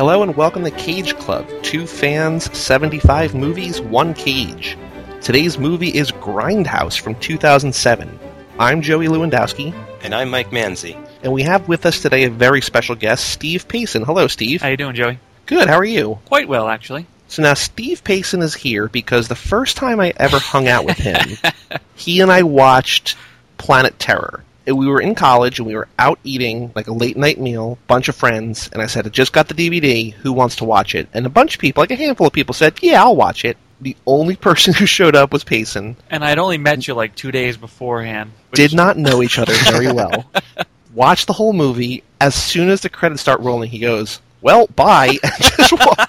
Hello 0.00 0.22
and 0.22 0.34
welcome 0.34 0.64
to 0.64 0.70
Cage 0.70 1.14
Club. 1.18 1.46
Two 1.62 1.86
fans, 1.86 2.50
75 2.56 3.34
movies, 3.34 3.82
one 3.82 4.14
cage. 4.14 4.78
Today's 5.20 5.58
movie 5.58 5.90
is 5.90 6.10
Grindhouse 6.10 6.98
from 6.98 7.16
2007. 7.16 8.18
I'm 8.58 8.80
Joey 8.80 9.08
Lewandowski, 9.08 9.74
And 10.00 10.14
I'm 10.14 10.30
Mike 10.30 10.52
Manzi. 10.52 10.96
and 11.22 11.34
we 11.34 11.42
have 11.42 11.68
with 11.68 11.84
us 11.84 12.00
today 12.00 12.24
a 12.24 12.30
very 12.30 12.62
special 12.62 12.94
guest, 12.94 13.28
Steve 13.28 13.68
Payson. 13.68 14.02
Hello, 14.04 14.26
Steve. 14.26 14.62
How 14.62 14.68
you 14.68 14.78
doing, 14.78 14.94
Joey? 14.94 15.18
Good, 15.44 15.68
how 15.68 15.76
are 15.76 15.84
you? 15.84 16.18
Quite 16.24 16.48
well, 16.48 16.68
actually. 16.68 17.04
So 17.28 17.42
now 17.42 17.52
Steve 17.52 18.02
Payson 18.02 18.40
is 18.40 18.54
here 18.54 18.88
because 18.88 19.28
the 19.28 19.34
first 19.34 19.76
time 19.76 20.00
I 20.00 20.14
ever 20.16 20.38
hung 20.38 20.66
out 20.66 20.86
with 20.86 20.96
him, 20.96 21.36
he 21.94 22.22
and 22.22 22.32
I 22.32 22.44
watched 22.44 23.18
Planet 23.58 23.98
Terror. 23.98 24.44
We 24.72 24.86
were 24.88 25.00
in 25.00 25.14
college 25.14 25.58
and 25.58 25.66
we 25.66 25.74
were 25.74 25.88
out 25.98 26.18
eating 26.24 26.72
like 26.74 26.86
a 26.88 26.92
late 26.92 27.16
night 27.16 27.40
meal, 27.40 27.78
bunch 27.86 28.08
of 28.08 28.16
friends, 28.16 28.68
and 28.72 28.80
I 28.82 28.86
said, 28.86 29.06
I 29.06 29.10
just 29.10 29.32
got 29.32 29.48
the 29.48 29.54
DVD, 29.54 30.12
who 30.12 30.32
wants 30.32 30.56
to 30.56 30.64
watch 30.64 30.94
it? 30.94 31.08
And 31.12 31.26
a 31.26 31.30
bunch 31.30 31.54
of 31.54 31.60
people, 31.60 31.82
like 31.82 31.90
a 31.90 31.96
handful 31.96 32.26
of 32.26 32.32
people 32.32 32.54
said, 32.54 32.74
Yeah, 32.82 33.02
I'll 33.02 33.16
watch 33.16 33.44
it. 33.44 33.56
The 33.80 33.96
only 34.06 34.36
person 34.48 34.74
who 34.74 34.86
showed 34.86 35.16
up 35.16 35.32
was 35.32 35.44
Payson. 35.44 35.96
And 36.10 36.24
I'd 36.24 36.38
only 36.38 36.58
met 36.58 36.86
you 36.86 36.94
like 36.94 37.14
two 37.14 37.32
days 37.32 37.56
beforehand. 37.56 38.32
which- 38.50 38.56
Did 38.58 38.74
not 38.74 38.96
know 38.96 39.22
each 39.22 39.38
other 39.38 39.54
very 39.70 39.90
well. 39.92 40.30
Watched 40.94 41.26
the 41.28 41.32
whole 41.32 41.52
movie. 41.52 42.02
As 42.20 42.34
soon 42.34 42.68
as 42.68 42.80
the 42.82 42.88
credits 42.88 43.22
start 43.22 43.40
rolling, 43.40 43.70
he 43.70 43.78
goes, 43.78 44.20
Well, 44.42 44.66
bye. 44.68 45.16
and 45.22 45.32
just, 45.42 45.72
wa- 45.72 46.06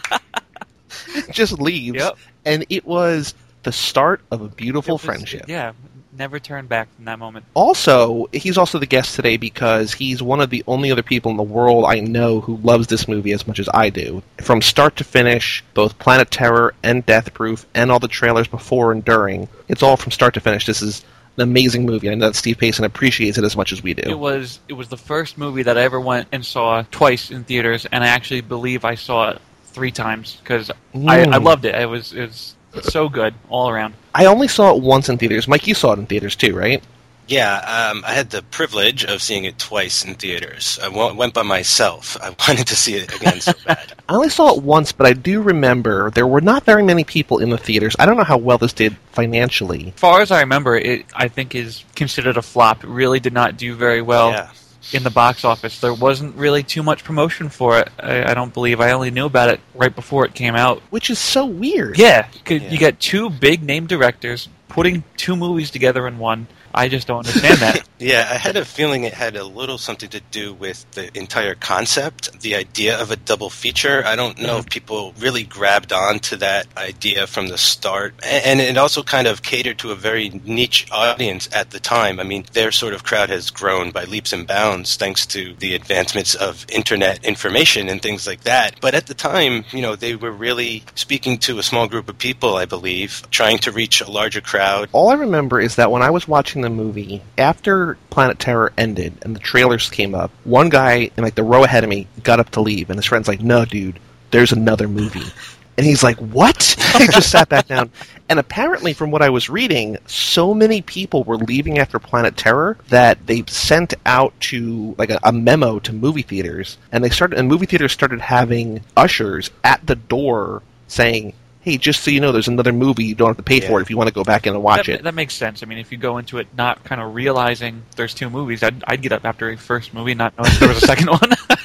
just 1.32 1.60
leaves. 1.60 1.98
Yep. 1.98 2.18
And 2.46 2.66
it 2.70 2.86
was 2.86 3.34
the 3.64 3.72
start 3.72 4.22
of 4.32 4.42
a 4.42 4.48
beautiful 4.48 4.96
was- 4.96 5.02
friendship. 5.04 5.46
Yeah, 5.48 5.74
never 6.18 6.40
turned 6.40 6.70
back 6.70 6.94
from 6.96 7.06
that 7.06 7.20
moment. 7.20 7.46
Also, 7.54 8.28
he's 8.34 8.58
also 8.58 8.80
the 8.80 8.86
guest 8.86 9.16
today 9.16 9.38
because 9.38 9.94
he's 9.94 10.22
one 10.22 10.42
of 10.42 10.50
the 10.50 10.64
only 10.68 10.92
other 10.92 11.04
people 11.04 11.32
in 11.32 11.38
the 11.38 11.44
world 11.44 11.86
I 11.88 12.00
know 12.00 12.42
who 12.42 12.58
loves 12.58 12.88
this 12.88 13.08
movie 13.08 13.32
as 13.32 13.48
much 13.48 13.60
as 13.60 13.70
I 13.74 13.90
do. 13.90 14.22
From 14.42 14.62
start 14.62 14.98
to 14.98 15.04
finish, 15.04 15.64
both 15.74 15.98
Planet 16.00 16.30
Terror 16.32 16.74
and 16.84 17.06
Death 17.06 17.34
Proof 17.34 17.66
and 17.74 17.92
all 17.92 18.00
the 18.00 18.08
trailers 18.08 18.48
before 18.48 18.92
and 18.92 19.04
during, 19.04 19.48
it's 19.68 19.84
all 19.84 19.98
from 19.98 20.12
start 20.12 20.34
to 20.36 20.40
finish. 20.40 20.66
This 20.66 20.82
is 20.82 21.04
an 21.38 21.44
amazing 21.44 21.86
movie. 21.86 22.10
I 22.10 22.16
know 22.16 22.28
that 22.28 22.36
Steve 22.36 22.58
Payson 22.58 22.84
appreciates 22.84 23.38
it 23.38 23.44
as 23.46 23.56
much 23.56 23.72
as 23.72 23.82
we 23.82 23.94
do. 23.94 24.04
It 24.10 24.20
was 24.20 24.60
it 24.68 24.74
was 24.74 24.90
the 24.90 24.98
first 24.98 25.38
movie 25.38 25.64
that 25.64 25.78
I 25.78 25.84
ever 25.84 26.00
went 26.00 26.28
and 26.32 26.46
saw 26.46 26.84
twice 26.92 27.32
in 27.32 27.46
theaters, 27.46 27.86
and 27.90 28.04
I 28.04 28.08
actually 28.08 28.42
believe 28.42 28.84
I 28.84 28.96
saw 28.96 29.30
it 29.32 29.42
three 29.68 29.92
times 29.92 30.38
because 30.44 30.70
I, 30.70 31.22
I 31.22 31.26
Mm. 31.26 31.44
loved 31.46 31.64
it. 31.64 31.74
It 31.74 31.86
was 31.86 32.12
it 32.12 32.28
was 32.28 32.56
so 32.82 33.10
good 33.10 33.34
all 33.50 33.70
around. 33.70 33.94
I 34.14 34.26
only 34.26 34.48
saw 34.48 34.76
it 34.76 34.82
once 34.82 35.10
in 35.10 35.18
theaters. 35.18 35.48
Mike, 35.48 35.68
you 35.68 35.74
saw 35.74 35.94
it 35.94 36.00
in 36.00 36.06
theaters 36.06 36.36
too, 36.36 36.56
right? 36.56 36.84
Yeah, 37.28 37.92
um, 37.92 38.04
I 38.06 38.12
had 38.14 38.30
the 38.30 38.42
privilege 38.42 39.06
of 39.06 39.22
seeing 39.22 39.46
it 39.46 39.58
twice 39.58 40.04
in 40.04 40.16
theaters. 40.16 40.78
I 40.82 40.90
w- 40.90 41.16
went 41.16 41.34
by 41.34 41.44
myself. 41.44 42.18
I 42.22 42.30
wanted 42.48 42.68
to 42.68 42.76
see 42.76 42.96
it 42.96 43.16
again 43.16 43.40
so 43.40 43.54
bad. 43.66 43.94
I 44.10 44.16
only 44.16 44.28
saw 44.28 44.54
it 44.58 44.64
once, 44.64 44.92
but 44.92 45.08
I 45.08 45.14
do 45.14 45.42
remember 45.42 46.10
there 46.12 46.28
were 46.28 46.42
not 46.42 46.66
very 46.66 46.84
many 46.84 47.06
people 47.06 47.38
in 47.38 47.50
the 47.50 47.58
theaters. 47.58 47.96
I 48.00 48.06
don't 48.06 48.18
know 48.18 48.26
how 48.26 48.38
well 48.38 48.58
this 48.58 48.74
did 48.74 48.98
financially. 49.14 49.94
As 49.96 50.00
far 50.00 50.20
as 50.20 50.32
I 50.32 50.42
remember, 50.42 50.76
it 50.76 51.06
I 51.16 51.30
think 51.30 51.56
is 51.56 51.86
considered 51.96 52.36
a 52.36 52.42
flop. 52.42 52.84
It 52.84 52.90
really 52.90 53.22
did 53.22 53.34
not 53.34 53.56
do 53.56 53.76
very 53.76 54.02
well. 54.02 54.32
yeah. 54.32 54.50
In 54.94 55.04
the 55.04 55.10
box 55.10 55.46
office. 55.46 55.80
There 55.80 55.94
wasn't 55.94 56.36
really 56.36 56.64
too 56.64 56.84
much 56.84 57.04
promotion 57.04 57.50
for 57.50 57.80
it. 57.80 57.90
I, 58.00 58.32
I 58.32 58.34
don't 58.34 58.54
believe. 58.54 58.80
I 58.82 58.92
only 58.92 59.12
knew 59.12 59.26
about 59.26 59.50
it 59.50 59.60
right 59.76 59.96
before 59.96 60.26
it 60.26 60.34
came 60.34 60.56
out. 60.56 60.82
Which 60.90 61.10
is 61.10 61.20
so 61.20 61.46
weird. 61.46 61.98
Yeah, 61.98 62.24
'cause 62.46 62.62
Yeah. 62.62 62.70
you 62.72 62.78
got 62.80 63.00
two 63.00 63.30
big 63.30 63.64
name 63.64 63.86
directors 63.88 64.50
putting 64.68 65.04
two 65.18 65.36
movies 65.36 65.70
together 65.72 66.08
in 66.08 66.18
one. 66.18 66.48
I 66.74 66.88
just 66.88 67.08
don't 67.08 67.26
understand 67.26 67.58
that. 67.60 67.88
Yeah, 68.02 68.28
I 68.32 68.38
had 68.38 68.58
a 68.58 68.66
feeling 68.66 69.04
it 69.04 69.14
had 69.14 69.36
a 69.36 69.44
little 69.44 69.78
something 69.78 70.10
to 70.10 70.22
do 70.32 70.56
with 70.56 70.90
the 70.94 71.16
entire 71.16 71.54
concept, 71.54 72.42
the 72.42 72.56
idea 72.56 73.00
of 73.00 73.12
a 73.12 73.16
double 73.16 73.52
feature. 73.52 74.02
I 74.04 74.16
don't 74.16 74.40
know 74.40 74.58
if 74.58 74.62
mm-hmm. 74.66 74.70
people 74.70 75.14
really 75.20 75.44
grabbed 75.44 75.94
on 75.94 76.18
to 76.22 76.38
that 76.38 76.66
idea 76.76 77.28
from 77.28 77.50
the 77.50 77.60
start. 77.60 78.16
A- 78.24 78.48
And 78.48 78.60
it 78.60 78.76
also 78.76 79.04
kind 79.04 79.28
of 79.28 79.44
catered 79.44 79.78
to 79.80 79.92
a 79.92 79.96
very 79.96 80.30
niche 80.44 80.88
audience 80.92 81.48
at 81.54 81.70
the 81.70 81.80
time. 81.80 82.20
I 82.20 82.24
mean, 82.24 82.44
their 82.54 82.72
sort 82.72 82.96
of 82.96 83.04
crowd 83.04 83.30
has 83.30 83.52
grown 83.52 83.92
by 83.92 84.06
leaps 84.06 84.34
and 84.34 84.48
bounds 84.48 84.96
thanks 84.96 85.28
to 85.28 85.54
the 85.60 85.76
advancements 85.76 86.34
of 86.34 86.66
internet 86.70 87.24
information 87.24 87.88
and 87.88 88.02
things 88.02 88.26
like 88.26 88.42
that. 88.46 88.78
But 88.82 88.96
at 88.96 89.06
the 89.06 89.14
time, 89.14 89.64
you 89.72 89.82
know, 89.84 89.96
they 89.96 90.16
were 90.16 90.32
really 90.32 90.84
speaking 90.96 91.38
to 91.40 91.60
a 91.60 91.64
small 91.64 91.88
group 91.88 92.10
of 92.10 92.18
people, 92.18 92.56
I 92.56 92.66
believe, 92.66 93.22
trying 93.30 93.60
to 93.60 93.72
reach 93.72 94.02
a 94.02 94.10
larger 94.10 94.42
crowd. 94.42 94.90
All 94.92 95.10
I 95.10 95.14
remember 95.14 95.60
is 95.60 95.76
that 95.76 95.92
when 95.92 96.02
I 96.02 96.10
was 96.10 96.28
watching 96.28 96.61
the 96.62 96.70
movie, 96.70 97.22
after 97.38 97.98
Planet 98.10 98.40
Terror 98.40 98.74
ended 98.78 99.14
and 99.22 99.36
the 99.36 99.40
trailers 99.40 99.90
came 99.90 100.16
up, 100.16 100.32
one 100.44 100.70
guy 100.70 101.12
in 101.16 101.24
like 101.24 101.36
the 101.36 101.44
row 101.44 101.64
ahead 101.64 101.84
of 101.84 101.90
me 101.90 102.08
got 102.24 102.40
up 102.40 102.50
to 102.52 102.62
leave, 102.62 102.90
and 102.90 102.98
his 102.98 103.06
friend's 103.06 103.28
like, 103.28 103.42
"No, 103.42 103.66
dude, 103.66 104.00
there's 104.32 104.52
another 104.52 104.88
movie." 104.88 105.32
And 105.78 105.86
he's 105.86 106.04
like, 106.04 106.18
"What?" 106.18 106.64
he 106.98 107.08
just 107.08 107.32
sat 107.32 107.50
back 107.50 107.68
down. 107.68 107.92
And 108.30 108.40
apparently, 108.40 108.94
from 108.94 109.12
what 109.12 109.22
I 109.22 109.30
was 109.30 109.50
reading, 109.50 109.98
so 110.06 110.54
many 110.54 110.82
people 110.82 111.24
were 111.24 111.38
leaving 111.38 111.80
after 111.80 112.00
Planet 112.00 112.38
Terror 112.38 112.78
that 112.90 113.26
they 113.28 113.44
sent 113.48 113.94
out 114.06 114.34
to 114.42 114.96
like 114.98 115.10
a, 115.10 115.20
a 115.24 115.32
memo 115.34 115.80
to 115.80 115.94
movie 115.94 116.22
theaters, 116.22 116.78
and 116.92 117.04
they 117.04 117.10
started. 117.10 117.38
And 117.40 117.48
movie 117.48 117.66
theaters 117.66 117.92
started 117.92 118.22
having 118.22 118.82
ushers 118.96 119.52
at 119.64 119.86
the 119.86 119.96
door 119.96 120.62
saying. 120.88 121.34
Hey, 121.62 121.78
just 121.78 122.04
so 122.04 122.12
you 122.12 122.20
know, 122.20 122.32
there's 122.32 122.48
another 122.48 122.74
movie. 122.74 123.06
You 123.06 123.16
don't 123.16 123.30
have 123.30 123.38
to 123.38 123.44
pay 123.44 123.60
for 123.62 123.80
it 123.80 123.84
if 123.84 123.90
you 123.90 123.98
want 123.98 124.08
to 124.08 124.14
go 124.14 124.24
back 124.24 124.48
in 124.48 124.54
and 124.54 124.64
watch 124.64 124.88
that, 124.88 125.00
it. 125.00 125.04
that 125.04 125.14
makes 125.14 125.36
sense. 125.36 125.62
I 125.62 125.68
mean, 125.68 125.78
if 125.78 125.92
you 125.92 125.98
go 125.98 126.18
into 126.18 126.40
it 126.40 126.48
not 126.58 126.84
kind 126.84 127.00
of 127.00 127.14
realizing 127.14 127.84
there's 127.96 128.14
two 128.16 128.30
movies, 128.30 128.64
I'd, 128.64 128.84
I'd 128.88 129.02
get 129.02 129.12
up 129.12 129.26
after 129.26 129.50
a 129.50 129.58
first 129.58 129.94
movie 129.94 130.16
not 130.16 130.36
knowing 130.38 130.52
there 130.60 130.70
was 130.70 130.82
a 130.82 130.86
second 130.88 131.10
one. 131.10 131.20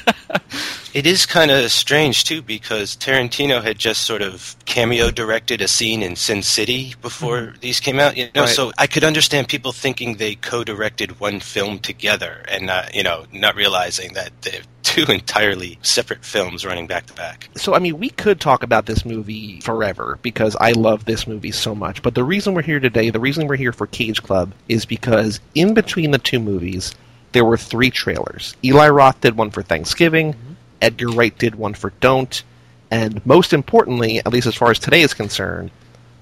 It 0.96 1.06
is 1.06 1.26
kind 1.26 1.50
of 1.50 1.70
strange 1.70 2.24
too 2.24 2.40
because 2.40 2.96
Tarantino 2.96 3.62
had 3.62 3.78
just 3.78 4.04
sort 4.04 4.22
of 4.22 4.56
cameo 4.64 5.10
directed 5.10 5.60
a 5.60 5.68
scene 5.68 6.02
in 6.02 6.16
Sin 6.16 6.42
City 6.42 6.94
before 7.02 7.38
mm-hmm. 7.38 7.60
these 7.60 7.80
came 7.80 8.00
out. 8.00 8.16
You 8.16 8.30
know, 8.34 8.44
Right. 8.44 8.48
so 8.48 8.72
I 8.78 8.86
could 8.86 9.04
understand 9.04 9.46
people 9.48 9.72
thinking 9.72 10.16
they 10.16 10.36
co-directed 10.36 11.20
one 11.20 11.40
film 11.40 11.80
together 11.80 12.46
and 12.48 12.64
not, 12.64 12.94
you 12.94 13.02
know, 13.02 13.26
not 13.30 13.56
realizing 13.56 14.14
that 14.14 14.32
they're 14.40 14.62
two 15.04 15.12
entirely 15.12 15.78
separate 15.82 16.24
films 16.24 16.64
running 16.64 16.86
back 16.86 17.06
to 17.06 17.14
back. 17.14 17.48
so 17.56 17.74
I 17.74 17.78
mean, 17.78 17.98
we 17.98 18.10
could 18.10 18.40
talk 18.40 18.62
about 18.62 18.86
this 18.86 19.04
movie 19.04 19.60
forever 19.60 20.18
because 20.22 20.56
I 20.60 20.72
love 20.72 21.04
this 21.04 21.26
movie 21.26 21.52
so 21.52 21.74
much. 21.74 22.02
But 22.02 22.14
the 22.14 22.24
reason 22.24 22.54
we're 22.54 22.62
here 22.62 22.80
today, 22.80 23.10
the 23.10 23.20
reason 23.20 23.46
we're 23.46 23.56
here 23.56 23.72
for 23.72 23.86
Cage 23.86 24.22
Club, 24.22 24.52
is 24.68 24.84
because 24.84 25.40
in 25.54 25.74
between 25.74 26.10
the 26.10 26.18
two 26.18 26.40
movies, 26.40 26.94
there 27.32 27.44
were 27.44 27.56
three 27.56 27.90
trailers. 27.90 28.56
Eli 28.64 28.88
Roth 28.88 29.20
did 29.20 29.36
one 29.36 29.50
for 29.50 29.62
Thanksgiving. 29.62 30.32
Mm-hmm. 30.32 30.52
Edgar 30.80 31.08
Wright 31.08 31.36
did 31.38 31.54
one 31.54 31.74
for 31.74 31.90
Don't, 32.00 32.42
and 32.90 33.24
most 33.26 33.52
importantly, 33.52 34.18
at 34.18 34.32
least 34.32 34.46
as 34.46 34.54
far 34.54 34.70
as 34.70 34.78
today 34.78 35.02
is 35.02 35.14
concerned, 35.14 35.70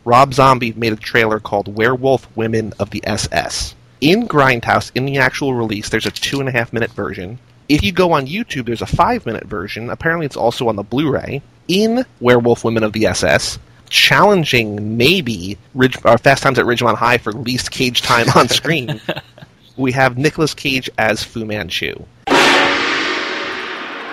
Rob 0.05 0.35
Zombie 0.35 0.73
made 0.73 0.93
a 0.93 0.97
trailer 0.97 1.41
called 1.41 1.75
Werewolf 1.75 2.29
Women 2.37 2.73
of 2.79 2.91
the 2.91 3.03
SS. 3.07 3.75
In 4.01 4.29
Grindhouse, 4.29 4.91
in 4.95 5.07
the 5.07 5.19
actual 5.19 5.55
release, 5.55 5.89
there's 5.89 6.07
a 6.07 6.11
two 6.11 6.41
and 6.41 6.49
a 6.49 6.53
half 6.53 6.73
minute 6.73 6.91
version. 6.91 7.39
If 7.69 7.83
you 7.83 7.93
go 7.93 8.13
on 8.13 8.27
YouTube, 8.27 8.67
there's 8.67 8.83
a 8.83 8.87
five 8.87 9.25
minute 9.27 9.45
version. 9.45 9.91
Apparently, 9.91 10.27
it's 10.27 10.37
also 10.37 10.69
on 10.69 10.77
the 10.77 10.83
Blu 10.83 11.11
ray. 11.11 11.43
In 11.67 12.05
Werewolf 12.21 12.63
Women 12.63 12.83
of 12.85 12.93
the 12.93 13.07
SS, 13.07 13.59
challenging 13.89 14.99
maybe 14.99 15.57
Ridge, 15.75 15.97
or 16.05 16.19
Fast 16.19 16.43
Times 16.43 16.59
at 16.59 16.67
Ridgemont 16.67 16.97
High 16.97 17.17
for 17.17 17.33
least 17.33 17.71
cage 17.71 18.03
time 18.03 18.27
on 18.37 18.49
screen, 18.49 19.01
we 19.79 19.91
have 19.93 20.19
Nicolas 20.19 20.53
Cage 20.53 20.91
as 20.99 21.23
Fu 21.23 21.47
Manchu. 21.47 21.95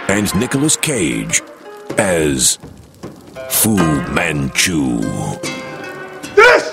and 0.08 0.34
Nicolas 0.36 0.78
Cage 0.78 1.42
as 1.98 2.58
Fu 3.50 3.76
Manchu. 4.14 5.00
This 6.36 6.71